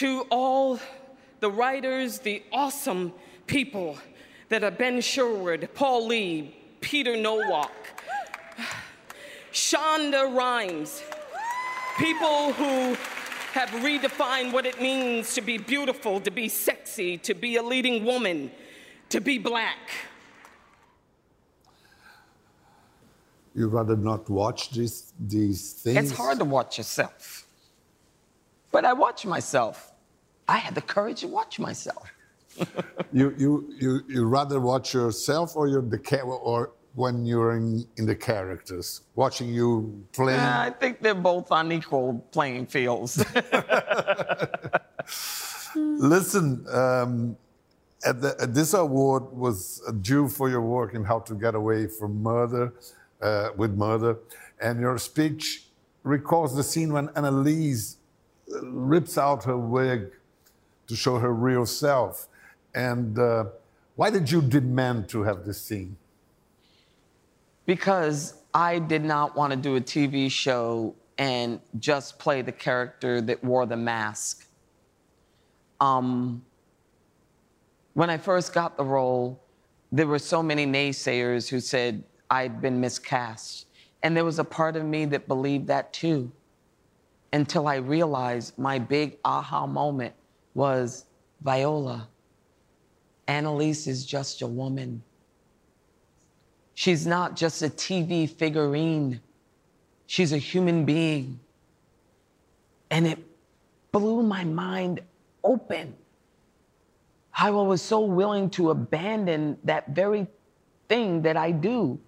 to 0.01 0.25
all 0.31 0.79
the 1.41 1.51
writers, 1.51 2.17
the 2.17 2.41
awesome 2.51 3.13
people 3.45 3.99
that 4.49 4.63
are 4.63 4.71
Ben 4.71 4.99
Sherwood, 4.99 5.69
Paul 5.75 6.07
Lee, 6.07 6.55
Peter 6.79 7.15
Nowalk, 7.15 7.71
Shonda 9.53 10.35
Rhimes, 10.35 11.03
people 11.99 12.51
who 12.53 12.97
have 13.53 13.69
redefined 13.85 14.51
what 14.51 14.65
it 14.65 14.81
means 14.81 15.35
to 15.35 15.41
be 15.41 15.59
beautiful, 15.59 16.19
to 16.21 16.31
be 16.31 16.49
sexy, 16.49 17.19
to 17.19 17.35
be 17.35 17.57
a 17.57 17.61
leading 17.61 18.03
woman, 18.03 18.49
to 19.09 19.21
be 19.21 19.37
black. 19.37 19.77
You 23.53 23.67
rather 23.67 23.95
not 23.95 24.27
watch 24.31 24.71
these, 24.71 25.13
these 25.19 25.73
things? 25.73 26.09
It's 26.09 26.17
hard 26.17 26.39
to 26.39 26.45
watch 26.45 26.79
yourself. 26.79 27.45
But 28.71 28.83
I 28.83 28.93
watch 28.93 29.27
myself. 29.27 29.90
I 30.51 30.57
had 30.57 30.75
the 30.75 30.81
courage 30.81 31.21
to 31.21 31.29
watch 31.29 31.59
myself. 31.59 32.11
you, 33.13 33.33
you, 33.37 33.73
you, 33.79 34.01
you 34.09 34.25
rather 34.25 34.59
watch 34.59 34.93
yourself 34.93 35.55
or 35.55 35.69
you're 35.69 35.81
the 35.81 35.97
ca- 35.97 36.23
or 36.23 36.73
when 36.93 37.25
you're 37.25 37.55
in, 37.55 37.85
in 37.95 38.05
the 38.05 38.15
characters, 38.15 39.01
watching 39.15 39.47
you 39.53 40.03
play? 40.11 40.35
Uh, 40.35 40.63
I 40.67 40.71
think 40.71 40.99
they're 41.01 41.15
both 41.15 41.53
on 41.53 41.71
equal 41.71 42.19
playing 42.33 42.65
fields. 42.67 43.13
Listen, 45.75 46.65
um, 46.69 47.37
at 48.03 48.21
the, 48.21 48.35
at 48.41 48.53
this 48.53 48.73
award 48.73 49.23
was 49.31 49.81
due 50.01 50.27
for 50.27 50.49
your 50.49 50.59
work 50.59 50.93
in 50.93 51.05
How 51.05 51.19
to 51.19 51.33
Get 51.33 51.55
Away 51.55 51.87
from 51.87 52.21
Murder, 52.21 52.73
uh, 53.21 53.51
with 53.55 53.71
Murder, 53.71 54.17
and 54.61 54.81
your 54.81 54.97
speech 54.97 55.67
recalls 56.03 56.53
the 56.57 56.63
scene 56.63 56.91
when 56.91 57.07
Annalise 57.15 57.95
uh, 58.53 58.65
rips 58.67 59.17
out 59.17 59.45
her 59.45 59.57
wig 59.57 60.11
to 60.91 60.95
show 60.95 61.17
her 61.17 61.33
real 61.33 61.65
self. 61.65 62.27
And 62.75 63.17
uh, 63.17 63.45
why 63.95 64.11
did 64.11 64.31
you 64.31 64.41
demand 64.41 65.09
to 65.09 65.23
have 65.23 65.45
this 65.45 65.61
scene? 65.61 65.97
because 67.65 68.33
I 68.53 68.79
did 68.79 69.03
not 69.03 69.35
want 69.35 69.51
to 69.51 69.57
do 69.57 69.77
a 69.77 69.81
TV 69.81 70.29
show 70.29 70.93
and 71.17 71.59
just 71.79 72.19
play 72.19 72.41
the 72.41 72.51
character 72.51 73.21
that 73.21 73.43
wore 73.43 73.65
the 73.65 73.77
mask. 73.77 74.45
Um, 75.79 76.43
when 77.93 78.09
I 78.09 78.17
first 78.17 78.53
got 78.53 78.75
the 78.75 78.83
role, 78.83 79.41
there 79.91 80.07
were 80.07 80.19
so 80.19 80.41
many 80.41 80.65
naysayers 80.65 81.47
who 81.47 81.61
said 81.61 82.03
I'd 82.29 82.61
been 82.61 82.81
miscast. 82.81 83.67
And 84.03 84.17
there 84.17 84.25
was 84.25 84.39
a 84.39 84.43
part 84.43 84.75
of 84.75 84.83
me 84.83 85.05
that 85.05 85.27
believed 85.27 85.67
that 85.67 85.93
too. 85.93 86.31
Until 87.33 87.67
I 87.67 87.75
realized 87.75 88.57
my 88.57 88.79
big 88.79 89.17
aha 89.23 89.65
moment 89.65 90.13
was 90.53 91.05
Viola, 91.41 92.07
Annalise 93.27 93.87
is 93.87 94.05
just 94.05 94.41
a 94.41 94.47
woman. 94.47 95.01
She's 96.73 97.05
not 97.05 97.35
just 97.35 97.61
a 97.61 97.69
TV 97.69 98.29
figurine, 98.29 99.21
she's 100.07 100.33
a 100.33 100.37
human 100.37 100.85
being. 100.85 101.39
And 102.89 103.07
it 103.07 103.19
blew 103.91 104.21
my 104.23 104.43
mind 104.43 105.01
open. 105.43 105.95
I 107.33 107.49
was 107.49 107.81
so 107.81 108.01
willing 108.01 108.49
to 108.51 108.71
abandon 108.71 109.57
that 109.63 109.89
very 109.89 110.27
thing 110.89 111.21
that 111.21 111.37
I 111.37 111.51
do. 111.51 111.99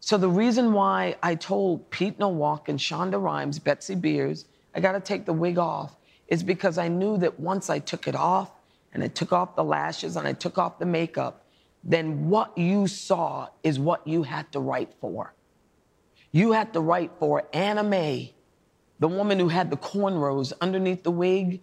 So 0.00 0.16
the 0.16 0.28
reason 0.28 0.72
why 0.72 1.16
I 1.22 1.34
told 1.34 1.90
Pete 1.90 2.18
Nowalk 2.18 2.68
and 2.68 2.78
Shonda 2.78 3.22
Rhimes, 3.22 3.58
Betsy 3.58 3.94
Beers, 3.94 4.46
I 4.74 4.80
got 4.80 4.92
to 4.92 5.00
take 5.00 5.24
the 5.26 5.32
wig 5.32 5.58
off, 5.58 5.96
is 6.28 6.42
because 6.42 6.78
I 6.78 6.88
knew 6.88 7.16
that 7.18 7.38
once 7.38 7.70
I 7.70 7.78
took 7.78 8.08
it 8.08 8.14
off 8.14 8.50
and 8.92 9.02
I 9.02 9.08
took 9.08 9.32
off 9.32 9.56
the 9.56 9.64
lashes 9.64 10.16
and 10.16 10.26
I 10.26 10.32
took 10.32 10.58
off 10.58 10.78
the 10.78 10.86
makeup, 10.86 11.44
then 11.82 12.28
what 12.28 12.56
you 12.56 12.86
saw 12.86 13.48
is 13.62 13.78
what 13.78 14.06
you 14.06 14.22
had 14.22 14.50
to 14.52 14.60
write 14.60 14.94
for. 15.00 15.34
You 16.32 16.52
had 16.52 16.72
to 16.72 16.80
write 16.80 17.12
for 17.18 17.44
Anna 17.52 17.84
Mae, 17.84 18.34
the 18.98 19.08
woman 19.08 19.38
who 19.38 19.48
had 19.48 19.70
the 19.70 19.76
cornrows 19.76 20.52
underneath 20.60 21.02
the 21.02 21.10
wig, 21.10 21.60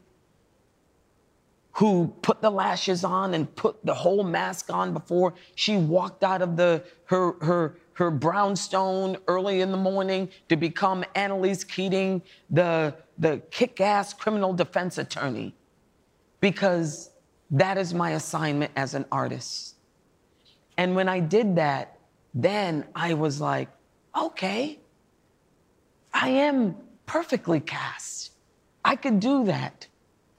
who 1.73 2.13
put 2.21 2.41
the 2.41 2.51
lashes 2.51 3.03
on 3.03 3.33
and 3.33 3.53
put 3.55 3.83
the 3.85 3.93
whole 3.93 4.23
mask 4.23 4.71
on 4.71 4.93
before 4.93 5.33
she 5.55 5.77
walked 5.77 6.23
out 6.23 6.41
of 6.41 6.57
the 6.57 6.83
her 7.05 7.33
her 7.43 7.77
her 7.93 8.11
brownstone 8.11 9.17
early 9.27 9.61
in 9.61 9.71
the 9.71 9.77
morning 9.77 10.29
to 10.49 10.55
become 10.55 11.03
Annalise 11.15 11.63
Keating, 11.63 12.21
the 12.49 12.95
the 13.17 13.41
kick-ass 13.51 14.13
criminal 14.13 14.53
defense 14.53 14.97
attorney. 14.97 15.53
Because 16.39 17.11
that 17.51 17.77
is 17.77 17.93
my 17.93 18.11
assignment 18.11 18.71
as 18.75 18.95
an 18.95 19.05
artist. 19.11 19.75
And 20.77 20.95
when 20.95 21.07
I 21.07 21.19
did 21.19 21.55
that, 21.57 21.99
then 22.33 22.85
I 22.95 23.13
was 23.13 23.39
like, 23.39 23.69
okay, 24.19 24.79
I 26.13 26.29
am 26.29 26.75
perfectly 27.05 27.59
cast. 27.59 28.31
I 28.83 28.95
could 28.95 29.19
do 29.19 29.45
that. 29.45 29.87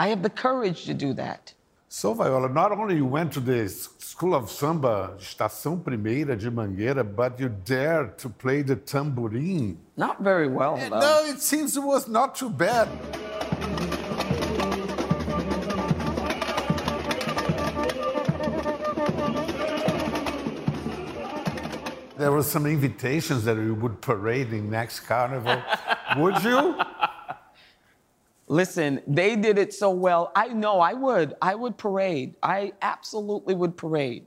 I 0.00 0.08
have 0.08 0.22
the 0.22 0.30
courage 0.30 0.84
to 0.86 0.94
do 0.94 1.12
that. 1.14 1.54
So, 1.94 2.14
Viola, 2.14 2.48
not 2.48 2.72
only 2.72 2.96
you 2.96 3.04
went 3.04 3.34
to 3.34 3.40
the 3.40 3.68
School 3.68 4.34
of 4.34 4.50
Samba, 4.50 5.14
Estação 5.18 5.78
Primeira 5.84 6.34
de 6.34 6.50
Mangueira, 6.50 7.04
but 7.04 7.38
you 7.38 7.50
dared 7.50 8.16
to 8.16 8.30
play 8.30 8.62
the 8.62 8.76
tamborim. 8.76 9.76
Not 9.94 10.22
very 10.22 10.48
well, 10.48 10.78
though. 10.78 10.88
No, 10.88 11.24
it 11.26 11.42
seems 11.42 11.76
it 11.76 11.82
was 11.82 12.08
not 12.08 12.34
too 12.34 12.48
bad. 12.48 12.88
There 22.16 22.32
were 22.32 22.42
some 22.42 22.64
invitations 22.64 23.44
that 23.44 23.58
you 23.58 23.74
would 23.74 24.00
parade 24.00 24.54
in 24.54 24.70
next 24.70 25.00
carnival. 25.00 25.62
would 26.16 26.42
you? 26.42 26.74
Listen, 28.52 29.00
they 29.06 29.34
did 29.34 29.56
it 29.56 29.72
so 29.72 29.88
well. 29.90 30.30
I 30.36 30.48
know 30.48 30.78
I 30.80 30.92
would. 30.92 31.32
I 31.40 31.54
would 31.54 31.78
parade. 31.78 32.34
I 32.42 32.74
absolutely 32.82 33.54
would 33.54 33.78
parade. 33.78 34.24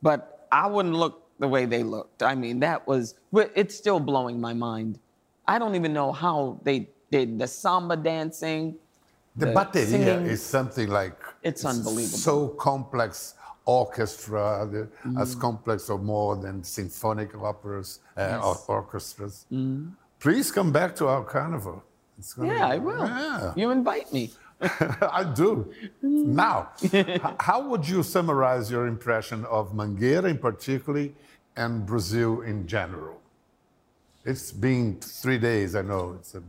But 0.00 0.46
I 0.50 0.66
wouldn't 0.66 0.94
look 0.94 1.14
the 1.38 1.46
way 1.46 1.66
they 1.66 1.82
looked. 1.82 2.22
I 2.22 2.34
mean, 2.34 2.60
that 2.60 2.86
was, 2.88 3.16
it's 3.60 3.74
still 3.74 4.00
blowing 4.00 4.40
my 4.40 4.54
mind. 4.54 4.98
I 5.46 5.58
don't 5.58 5.74
even 5.74 5.92
know 5.92 6.10
how 6.10 6.58
they 6.62 6.88
did 7.10 7.38
the 7.38 7.46
samba 7.46 7.96
dancing. 7.98 8.76
The, 9.36 9.46
The 9.46 9.52
bateria 9.52 10.26
is 10.26 10.42
something 10.42 10.88
like 10.88 11.18
It's 11.42 11.62
unbelievable. 11.66 12.16
So 12.18 12.48
complex, 12.70 13.34
orchestra 13.66 14.66
the, 14.72 14.88
as 15.20 15.34
complex 15.34 15.90
or 15.90 15.98
more 15.98 16.34
than 16.36 16.64
symphonic 16.64 17.34
operas 17.34 18.00
uh, 18.16 18.20
Yes. 18.20 18.44
or 18.46 18.54
orchestras. 18.78 19.44
Please 20.18 20.50
come 20.50 20.72
back 20.72 20.96
to 20.96 21.08
our 21.08 21.24
carnival. 21.24 21.82
Yeah, 22.38 22.44
be- 22.54 22.60
I 22.74 22.78
will. 22.78 23.06
Yeah. 23.06 23.52
You 23.56 23.70
invite 23.70 24.12
me. 24.12 24.30
I 24.60 25.24
do. 25.34 25.72
now, 26.02 26.68
how 27.40 27.66
would 27.68 27.88
you 27.88 28.02
summarize 28.02 28.70
your 28.70 28.86
impression 28.86 29.44
of 29.46 29.72
Mangueira 29.72 30.28
in 30.30 30.38
particular 30.38 31.08
and 31.56 31.86
Brazil 31.86 32.42
in 32.42 32.66
general? 32.66 33.20
It's 34.24 34.52
been 34.52 34.98
three 35.00 35.38
days, 35.38 35.74
I 35.74 35.82
know, 35.82 36.16
it's 36.18 36.34
a, 36.34 36.42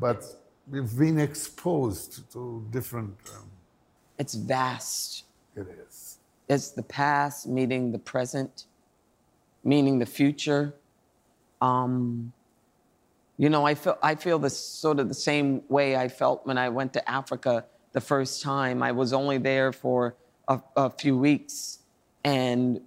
but 0.00 0.24
we've 0.70 0.96
been 0.98 1.18
exposed 1.20 2.32
to 2.32 2.64
different. 2.70 3.16
Um, 3.34 3.50
It's 4.18 4.34
vast. 4.34 5.24
it 5.54 5.66
is. 5.86 6.18
It's 6.48 6.70
the 6.70 6.82
past 6.82 7.46
meeting 7.46 7.92
the 7.92 7.98
present, 7.98 8.64
meaning 9.62 9.98
the 9.98 10.06
future. 10.06 10.74
Um, 11.60 12.32
you 13.38 13.50
know, 13.50 13.66
I 13.66 13.74
feel 13.74 13.98
I 14.02 14.14
feel 14.14 14.38
the 14.38 14.50
sort 14.50 14.98
of 14.98 15.08
the 15.08 15.14
same 15.14 15.62
way 15.68 15.96
I 15.96 16.08
felt 16.08 16.46
when 16.46 16.58
I 16.58 16.68
went 16.68 16.92
to 16.94 17.10
Africa 17.10 17.64
the 17.92 18.00
first 18.00 18.42
time. 18.42 18.82
I 18.82 18.92
was 18.92 19.12
only 19.12 19.38
there 19.38 19.72
for 19.72 20.14
a, 20.48 20.60
a 20.76 20.90
few 20.90 21.16
weeks, 21.18 21.80
and 22.24 22.80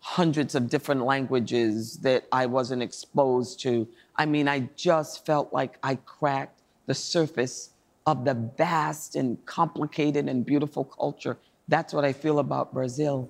hundreds 0.00 0.54
of 0.54 0.68
different 0.68 1.04
languages 1.04 1.98
that 1.98 2.24
I 2.32 2.46
wasn't 2.46 2.82
exposed 2.82 3.60
to. 3.60 3.86
I 4.16 4.26
mean, 4.26 4.48
I 4.48 4.68
just 4.74 5.24
felt 5.24 5.52
like 5.52 5.78
I 5.82 5.96
cracked 5.96 6.62
the 6.86 6.94
surface 6.94 7.70
of 8.06 8.24
the 8.24 8.34
vast 8.34 9.14
and 9.14 9.44
complicated 9.46 10.28
and 10.28 10.44
beautiful 10.44 10.84
culture. 10.84 11.38
That's 11.68 11.92
what 11.92 12.04
I 12.04 12.12
feel 12.12 12.40
about 12.40 12.72
Brazil. 12.72 13.28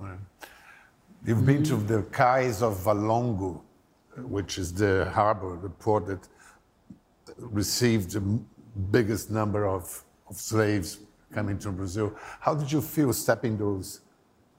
You've 1.25 1.45
been 1.45 1.63
to 1.65 1.77
the 1.77 2.03
Cais 2.05 2.63
of 2.63 2.79
Valongo, 2.79 3.61
which 4.29 4.59
is 4.59 4.73
the 4.73 5.11
harbor, 5.13 5.59
the 5.61 5.69
port 5.69 6.07
that 6.07 6.29
received 7.37 8.13
the 8.13 8.21
biggest 8.91 9.31
number 9.31 9.67
of, 9.67 10.05
of 10.29 10.37
slaves 10.37 10.99
coming 11.33 11.59
to 11.59 11.71
Brazil. 11.71 12.15
How 12.41 12.55
did 12.55 12.71
you 12.71 12.81
feel 12.81 13.13
stepping 13.13 13.57
those 13.57 14.01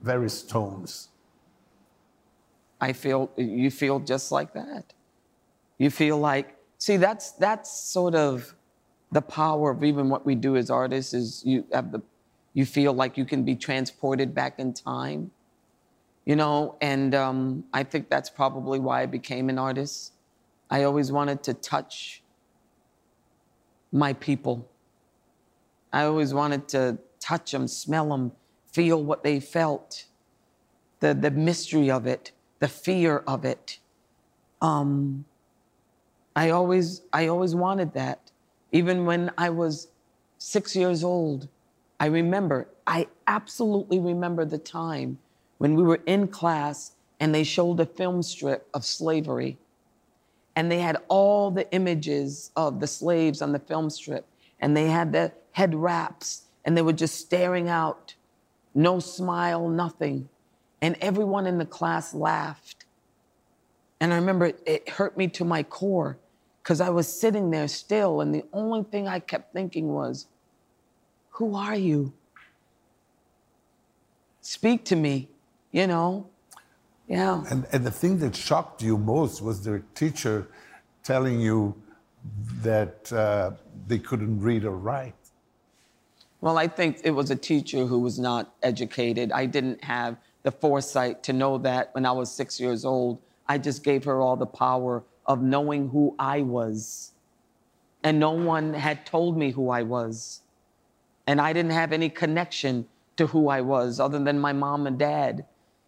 very 0.01 0.29
stones? 0.29 1.09
I 2.79 2.93
feel 2.93 3.29
you 3.37 3.69
feel 3.69 3.99
just 3.99 4.31
like 4.31 4.53
that. 4.53 4.93
You 5.77 5.89
feel 5.89 6.17
like 6.17 6.55
see 6.79 6.97
that's 6.97 7.31
that's 7.33 7.71
sort 7.71 8.15
of 8.15 8.55
the 9.11 9.21
power 9.21 9.71
of 9.71 9.83
even 9.83 10.09
what 10.09 10.25
we 10.25 10.35
do 10.35 10.55
as 10.55 10.69
artists 10.71 11.13
is 11.13 11.43
you 11.45 11.65
have 11.71 11.91
the 11.91 12.01
you 12.53 12.65
feel 12.65 12.93
like 12.93 13.17
you 13.17 13.25
can 13.25 13.43
be 13.43 13.55
transported 13.55 14.33
back 14.33 14.59
in 14.59 14.73
time, 14.73 15.31
you 16.25 16.35
know, 16.35 16.77
and 16.81 17.15
um, 17.15 17.63
I 17.73 17.83
think 17.83 18.09
that's 18.09 18.29
probably 18.29 18.79
why 18.79 19.01
I 19.01 19.05
became 19.05 19.49
an 19.49 19.57
artist. 19.57 20.13
I 20.69 20.83
always 20.83 21.11
wanted 21.11 21.43
to 21.43 21.53
touch 21.53 22.21
my 23.91 24.13
people. 24.13 24.69
I 25.91 26.03
always 26.03 26.33
wanted 26.33 26.67
to 26.69 26.99
touch 27.19 27.51
them, 27.51 27.67
smell 27.67 28.09
them, 28.09 28.31
feel 28.71 29.03
what 29.03 29.23
they 29.23 29.39
felt 29.39 30.05
the, 30.99 31.13
the 31.13 31.31
mystery 31.31 31.91
of 31.91 32.07
it, 32.07 32.31
the 32.59 32.67
fear 32.67 33.17
of 33.27 33.43
it. 33.43 33.79
Um, 34.61 35.25
I 36.35 36.49
always 36.51 37.01
I 37.11 37.27
always 37.27 37.53
wanted 37.55 37.93
that. 37.93 38.31
Even 38.71 39.05
when 39.05 39.31
I 39.37 39.49
was 39.49 39.89
six 40.37 40.75
years 40.75 41.03
old, 41.03 41.49
I 41.99 42.05
remember, 42.05 42.69
I 42.87 43.07
absolutely 43.27 43.99
remember 43.99 44.45
the 44.45 44.57
time 44.57 45.19
when 45.61 45.75
we 45.75 45.83
were 45.83 46.01
in 46.07 46.27
class 46.27 46.93
and 47.19 47.35
they 47.35 47.43
showed 47.43 47.79
a 47.79 47.85
film 47.85 48.23
strip 48.23 48.67
of 48.73 48.83
slavery. 48.83 49.59
And 50.55 50.71
they 50.71 50.79
had 50.79 50.97
all 51.07 51.51
the 51.51 51.71
images 51.71 52.49
of 52.55 52.79
the 52.79 52.87
slaves 52.87 53.43
on 53.43 53.51
the 53.51 53.59
film 53.59 53.91
strip, 53.91 54.25
and 54.59 54.75
they 54.75 54.87
had 54.87 55.11
the 55.11 55.31
head 55.51 55.75
wraps, 55.75 56.45
and 56.65 56.75
they 56.75 56.81
were 56.81 56.91
just 56.91 57.19
staring 57.19 57.69
out, 57.69 58.15
no 58.73 58.99
smile, 58.99 59.69
nothing. 59.69 60.29
And 60.81 60.97
everyone 60.99 61.45
in 61.45 61.59
the 61.59 61.65
class 61.67 62.15
laughed. 62.15 62.85
And 63.99 64.11
I 64.11 64.15
remember 64.15 64.47
it, 64.47 64.63
it 64.65 64.89
hurt 64.89 65.15
me 65.15 65.27
to 65.27 65.45
my 65.45 65.61
core 65.61 66.17
because 66.63 66.81
I 66.81 66.89
was 66.89 67.07
sitting 67.07 67.51
there 67.51 67.67
still, 67.67 68.21
and 68.21 68.33
the 68.33 68.45
only 68.51 68.81
thing 68.81 69.07
I 69.07 69.19
kept 69.19 69.53
thinking 69.53 69.89
was, 69.89 70.25
Who 71.33 71.55
are 71.55 71.75
you? 71.75 72.13
Speak 74.41 74.83
to 74.85 74.95
me, 74.95 75.29
you 75.71 75.87
know? 75.87 76.27
Yeah. 77.07 77.43
And, 77.49 77.65
and 77.71 77.85
the 77.85 77.91
thing 77.91 78.19
that 78.19 78.35
shocked 78.35 78.81
you 78.81 78.97
most 78.97 79.41
was 79.41 79.63
the 79.63 79.83
teacher 79.95 80.47
telling 81.03 81.39
you 81.41 81.75
that 82.61 83.11
uh, 83.11 83.51
they 83.87 83.99
couldn't 83.99 84.39
read 84.39 84.63
or 84.63 84.77
write. 84.77 85.15
Well, 86.39 86.57
I 86.57 86.67
think 86.67 87.01
it 87.03 87.11
was 87.11 87.29
a 87.29 87.35
teacher 87.35 87.85
who 87.85 87.99
was 87.99 88.17
not 88.17 88.53
educated. 88.63 89.31
I 89.31 89.45
didn't 89.45 89.83
have 89.83 90.17
the 90.43 90.51
foresight 90.51 91.21
to 91.23 91.33
know 91.33 91.57
that 91.59 91.93
when 91.93 92.05
I 92.05 92.11
was 92.11 92.31
six 92.31 92.59
years 92.59 92.85
old. 92.85 93.19
I 93.47 93.57
just 93.57 93.83
gave 93.83 94.03
her 94.05 94.21
all 94.21 94.35
the 94.35 94.45
power 94.45 95.03
of 95.25 95.41
knowing 95.41 95.89
who 95.89 96.15
I 96.17 96.41
was. 96.41 97.11
And 98.03 98.19
no 98.19 98.31
one 98.31 98.73
had 98.73 99.05
told 99.05 99.37
me 99.37 99.51
who 99.51 99.69
I 99.69 99.83
was. 99.83 100.41
And 101.27 101.39
I 101.39 101.53
didn't 101.53 101.71
have 101.71 101.93
any 101.93 102.09
connection 102.09 102.87
to 103.17 103.27
who 103.27 103.49
I 103.49 103.61
was 103.61 103.99
other 103.99 104.19
than 104.23 104.39
my 104.39 104.53
mom 104.53 104.87
and 104.87 104.97
dad. 104.97 105.45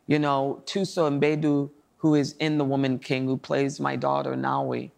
You 0.08 0.20
know, 0.20 0.62
Thuso 0.66 1.20
Mbedu, 1.20 1.70
who 1.98 2.16
is 2.16 2.36
in 2.39 2.58
The 2.58 2.66
Woman 2.66 3.00
King, 3.00 3.26
who 3.26 3.38
plays 3.38 3.80
my 3.80 3.96
daughter, 3.96 4.36
Nawi, 4.36 4.92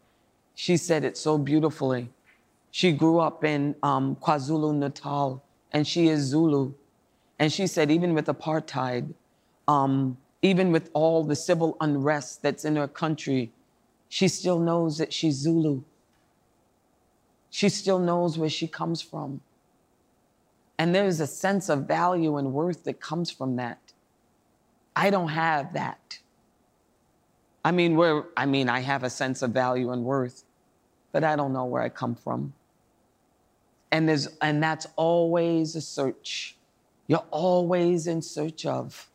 she 0.56 0.78
said 0.78 1.04
it 1.04 1.18
so 1.18 1.38
beautifully. 1.38 2.10
She 2.72 2.92
grew 2.92 3.20
up 3.20 3.44
in 3.44 3.76
um, 3.84 4.16
KwaZulu 4.18 4.76
Natal, 4.76 5.44
and 5.72 5.86
she 5.88 6.08
is 6.08 6.22
Zulu. 6.22 6.74
And 7.38 7.52
she 7.52 7.68
said, 7.68 7.92
even 7.92 8.14
with 8.14 8.26
apartheid, 8.26 9.14
um, 9.68 10.18
even 10.42 10.72
with 10.72 10.90
all 10.94 11.24
the 11.24 11.36
civil 11.36 11.78
unrest 11.82 12.42
that's 12.42 12.66
in 12.66 12.76
her 12.76 12.88
country, 12.88 13.52
she 14.10 14.28
still 14.28 14.60
knows 14.60 14.98
that 14.98 15.12
she's 15.14 15.36
Zulu. 15.36 15.82
She 17.50 17.70
still 17.70 18.00
knows 18.00 18.38
where 18.38 18.50
she 18.50 18.68
comes 18.68 19.02
from. 19.02 19.42
And 20.78 20.94
there's 20.94 21.20
a 21.20 21.28
sense 21.28 21.70
of 21.70 21.88
value 21.88 22.38
and 22.38 22.54
worth 22.54 22.84
that 22.84 23.00
comes 23.00 23.32
from 23.32 23.56
that. 23.56 23.80
I 24.96 25.10
don't 25.10 25.30
have 25.30 25.74
that. 25.74 26.20
I 27.64 27.72
mean, 27.72 27.96
where 27.96 28.26
I 28.38 28.46
mean, 28.46 28.70
I 28.70 28.80
have 28.80 29.04
a 29.04 29.10
sense 29.10 29.42
of 29.42 29.52
value 29.52 29.92
and 29.92 30.04
worth, 30.06 30.44
but 31.12 31.24
I 31.24 31.36
don't 31.36 31.54
know 31.54 31.66
where 31.66 31.82
I 31.82 31.90
come 31.90 32.16
from. 32.16 32.54
And 33.92 34.08
there's 34.08 34.28
and 34.42 34.62
that's 34.62 34.88
always 34.96 35.76
a 35.76 35.82
search. 35.82 36.58
You're 37.08 37.26
always 37.32 38.08
in 38.08 38.22
search 38.22 38.66
of. 38.66 39.10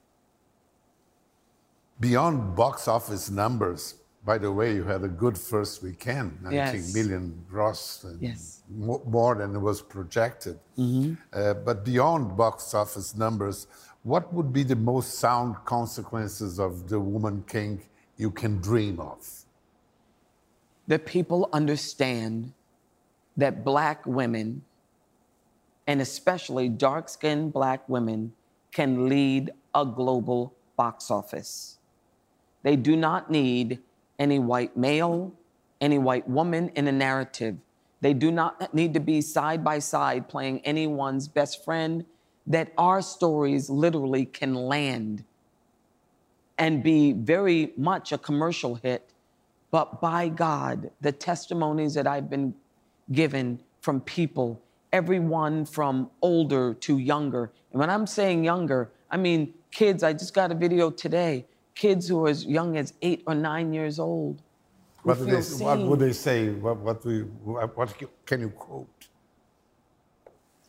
Beyond 1.99 2.57
box 2.57 2.89
office 2.89 3.31
numbers, 3.31 3.95
by 4.25 4.39
the 4.39 4.51
way, 4.51 4.75
you 4.75 4.85
had 4.85 5.03
a 5.05 5.09
good 5.09 5.37
first 5.37 5.83
weekend, 5.83 6.43
19 6.43 6.55
Yes. 6.55 6.95
million 6.95 7.45
gross, 7.51 8.05
and 8.05 8.21
Yes. 8.23 8.63
more 8.69 9.35
than 9.35 9.55
it 9.55 9.59
was 9.59 9.83
projected. 9.83 10.59
Uh, 11.33 11.55
but 11.55 11.85
beyond 11.85 12.37
box 12.37 12.73
office 12.75 13.15
numbers, 13.15 13.67
what 14.03 14.33
would 14.33 14.53
be 14.53 14.63
the 14.63 14.77
most 14.77 15.19
sound 15.19 15.57
consequences 15.65 16.59
of 16.59 16.89
The 16.89 16.99
Woman 16.99 17.45
King 17.47 17.83
you 18.17 18.31
can 18.31 18.59
dream 18.61 19.01
of? 19.01 19.41
that 20.91 21.07
people 21.07 21.49
understand 21.53 22.53
that 23.37 23.65
black 23.65 24.05
women, 24.07 24.61
and 25.87 26.01
especially 26.01 26.69
dark 26.69 27.09
skinned 27.09 27.53
black 27.53 27.89
women, 27.89 28.33
can 28.73 29.09
lead 29.09 29.53
a 29.73 29.87
global 29.87 30.53
box 30.77 31.09
office. 31.09 31.79
They 32.65 32.75
do 32.75 32.97
not 32.97 33.31
need 33.31 33.79
any 34.19 34.41
white 34.41 34.77
male, 34.77 35.33
any 35.81 35.99
white 35.99 36.29
woman 36.29 36.71
in 36.75 36.89
a 36.89 36.93
narrative. 36.93 37.57
They 38.01 38.13
do 38.13 38.33
not 38.33 38.75
need 38.75 38.93
to 38.95 39.01
be 39.01 39.21
side 39.21 39.63
by 39.63 39.79
side 39.79 40.29
playing 40.29 40.59
anyone's 40.67 41.29
best 41.29 41.65
friend, 41.65 42.05
that 42.47 42.73
our 42.79 43.03
stories 43.03 43.71
literally 43.71 44.25
can 44.25 44.55
land 44.55 45.25
and 46.59 46.83
be 46.83 47.13
very 47.13 47.73
much 47.77 48.13
a 48.13 48.19
commercial 48.19 48.75
hit. 48.77 49.11
But 49.71 50.01
by 50.01 50.29
God, 50.29 50.91
the 51.01 51.13
testimonies 51.13 51.95
that 51.95 52.07
I've 52.07 52.29
been 52.29 52.55
given 53.13 53.61
from 53.81 54.01
people, 54.01 54.61
everyone 54.93 55.65
from 55.65 56.11
older 56.23 56.75
to 56.75 56.99
younger. 56.99 57.51
And 57.73 57.81
when 57.81 57.89
I'm 57.89 58.07
saying 58.07 58.45
younger, 58.45 58.91
I 59.11 59.17
mean 59.17 59.55
kids. 59.71 60.03
I 60.03 60.13
just 60.13 60.35
got 60.35 60.53
a 60.53 60.55
video 60.55 60.91
today. 60.91 61.47
Kids 61.75 62.09
who 62.09 62.27
are 62.27 62.29
as 62.29 62.45
young 62.45 62.77
as 62.77 62.93
eight 63.01 63.23
or 63.27 63.35
nine 63.35 63.73
years 63.73 63.99
old. 63.99 64.43
What, 65.03 65.19
do 65.19 65.25
they, 65.25 65.65
what 65.65 65.79
would 65.79 65.99
they 65.99 66.13
say? 66.13 66.51
What, 66.51 66.77
what, 66.79 67.03
do 67.03 67.11
you, 67.11 67.25
what 67.45 67.95
can 68.27 68.41
you 68.41 68.51
quote? 68.51 69.09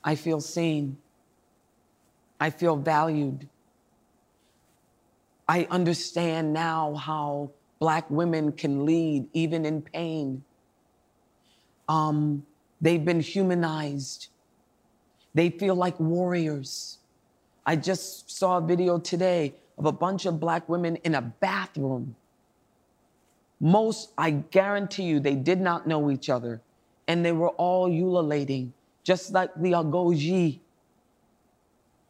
I 0.03 0.15
feel 0.15 0.39
seen. 0.39 0.97
I 2.41 2.49
feel 2.49 2.75
valued. 2.75 3.47
I 5.47 5.67
understand 5.69 6.53
now 6.53 6.95
how 6.95 7.51
black 7.79 8.09
women 8.09 8.51
can 8.51 8.83
lead 8.83 9.27
even 9.33 9.63
in 9.63 9.83
pain. 9.83 10.43
Um, 11.87 12.43
they've 12.81 13.05
been 13.05 13.19
humanized. 13.19 14.29
They 15.35 15.51
feel 15.51 15.75
like 15.75 15.99
warriors. 15.99 16.97
I 17.63 17.75
just 17.75 18.31
saw 18.31 18.57
a 18.57 18.61
video 18.61 18.97
today 18.97 19.53
of 19.77 19.85
a 19.85 19.91
bunch 19.91 20.25
of 20.25 20.39
black 20.39 20.67
women 20.67 20.95
in 21.03 21.13
a 21.13 21.21
bathroom. 21.21 22.15
Most, 23.59 24.13
I 24.17 24.31
guarantee 24.31 25.03
you, 25.03 25.19
they 25.19 25.35
did 25.35 25.61
not 25.61 25.85
know 25.85 26.09
each 26.09 26.27
other. 26.27 26.59
And 27.07 27.23
they 27.23 27.33
were 27.33 27.49
all 27.49 27.85
ululating, 27.85 28.73
just 29.03 29.31
like 29.31 29.53
the 29.57 29.73
Agojie. 29.73 30.60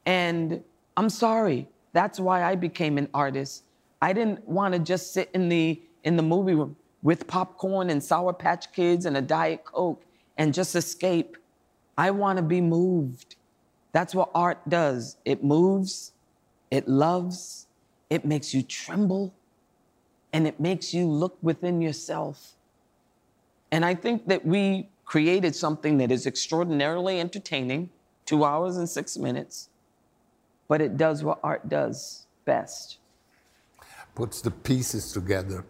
And 0.06 0.64
I'm 0.97 1.10
sorry, 1.10 1.68
that's 1.93 2.20
why 2.20 2.43
I 2.43 2.56
became 2.56 2.97
an 2.97 3.10
artist. 3.14 3.64
I 4.02 4.14
didn't 4.14 4.47
want 4.47 4.74
to 4.74 4.80
just 4.80 5.14
sit 5.14 5.30
in 5.34 5.49
the 5.49 5.82
in 6.04 6.16
the 6.16 6.24
movie 6.24 6.56
room 6.56 6.76
with 7.04 7.28
popcorn 7.28 7.89
and 7.89 8.04
Sour 8.04 8.34
Patch 8.34 8.72
Kids 8.72 9.06
and 9.06 9.16
a 9.18 9.22
Diet 9.22 9.64
Coke 9.64 10.04
and 10.38 10.54
just 10.54 10.76
escape. 10.76 11.38
I 11.97 12.12
want 12.12 12.38
to 12.38 12.43
be 12.43 12.62
moved. 12.62 13.36
That's 13.91 14.16
what 14.16 14.32
art 14.34 14.68
does. 14.70 15.18
It 15.26 15.43
moves, 15.43 16.14
it 16.72 16.88
loves, 16.88 17.68
it 18.10 18.26
makes 18.26 18.54
you 18.54 18.64
tremble, 18.64 19.34
and 20.34 20.47
it 20.47 20.60
makes 20.60 20.93
you 20.93 21.06
look 21.06 21.38
within 21.41 21.82
yourself. 21.82 22.54
And 23.72 23.86
I 23.86 23.95
think 23.95 24.28
that 24.28 24.45
we 24.45 24.89
created 25.06 25.56
something 25.56 25.97
that 25.97 26.12
is 26.12 26.26
extraordinarily 26.26 27.20
entertaining, 27.20 27.89
two 28.26 28.45
hours 28.45 28.78
and 28.78 28.89
six 28.89 29.18
minutes, 29.18 29.70
but 30.72 30.80
it 30.80 30.96
does 30.96 31.22
what 31.22 31.38
art 31.44 31.68
does 31.68 32.28
best 32.46 33.00
puts 34.16 34.40
the 34.40 34.52
pieces 34.52 35.12
together. 35.12 35.66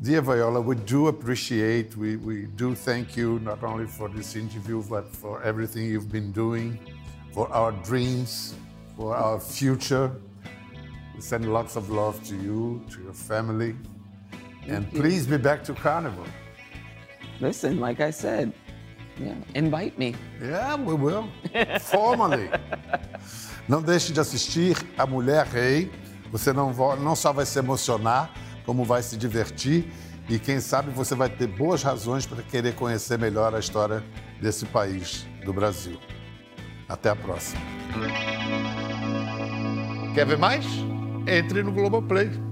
Dear 0.00 0.20
Viola, 0.20 0.60
we 0.60 0.76
do 0.76 1.08
appreciate, 1.08 1.96
we, 1.96 2.14
we 2.16 2.46
do 2.62 2.76
thank 2.76 3.16
you 3.16 3.40
not 3.40 3.64
only 3.64 3.86
for 3.86 4.08
this 4.08 4.36
interview, 4.36 4.80
but 4.88 5.12
for 5.12 5.42
everything 5.42 5.86
you've 5.86 6.12
been 6.12 6.30
doing, 6.30 6.78
for 7.32 7.52
our 7.52 7.72
dreams, 7.72 8.54
for 8.96 9.16
our 9.16 9.40
future. 9.40 10.12
We 11.16 11.20
send 11.20 11.52
lots 11.52 11.74
of 11.74 11.90
love 11.90 12.22
to 12.28 12.36
you, 12.36 12.84
to 12.90 13.02
your 13.02 13.14
family. 13.14 13.74
Thank 14.30 14.72
and 14.72 14.92
you. 14.92 15.00
please 15.00 15.26
be 15.26 15.36
back 15.36 15.64
to 15.64 15.74
Carnival. 15.74 16.26
Listen, 17.40 17.80
like 17.80 18.00
I 18.00 18.10
said, 18.10 18.52
yeah, 19.20 19.34
invite 19.56 19.98
me. 19.98 20.14
Yeah, 20.40 20.76
we 20.76 20.94
will. 20.94 21.28
Formally. 21.80 22.48
Não 23.68 23.82
deixe 23.82 24.12
de 24.12 24.20
assistir 24.20 24.76
A 24.96 25.06
Mulher 25.06 25.46
Rei. 25.46 25.90
Você 26.32 26.52
não, 26.52 26.72
não 26.96 27.14
só 27.14 27.32
vai 27.32 27.44
se 27.46 27.58
emocionar, 27.58 28.30
como 28.64 28.84
vai 28.84 29.02
se 29.02 29.16
divertir 29.16 29.90
e 30.28 30.38
quem 30.38 30.60
sabe 30.60 30.90
você 30.90 31.14
vai 31.14 31.30
ter 31.30 31.46
boas 31.46 31.82
razões 31.82 32.26
para 32.26 32.42
querer 32.42 32.74
conhecer 32.74 33.18
melhor 33.18 33.54
a 33.54 33.58
história 33.58 34.04
desse 34.40 34.66
país, 34.66 35.26
do 35.44 35.54
Brasil. 35.54 35.98
Até 36.86 37.08
a 37.10 37.16
próxima. 37.16 37.60
Quer 40.14 40.26
ver 40.26 40.36
mais? 40.36 40.66
Entre 41.26 41.62
no 41.62 41.72
Globoplay. 41.72 42.47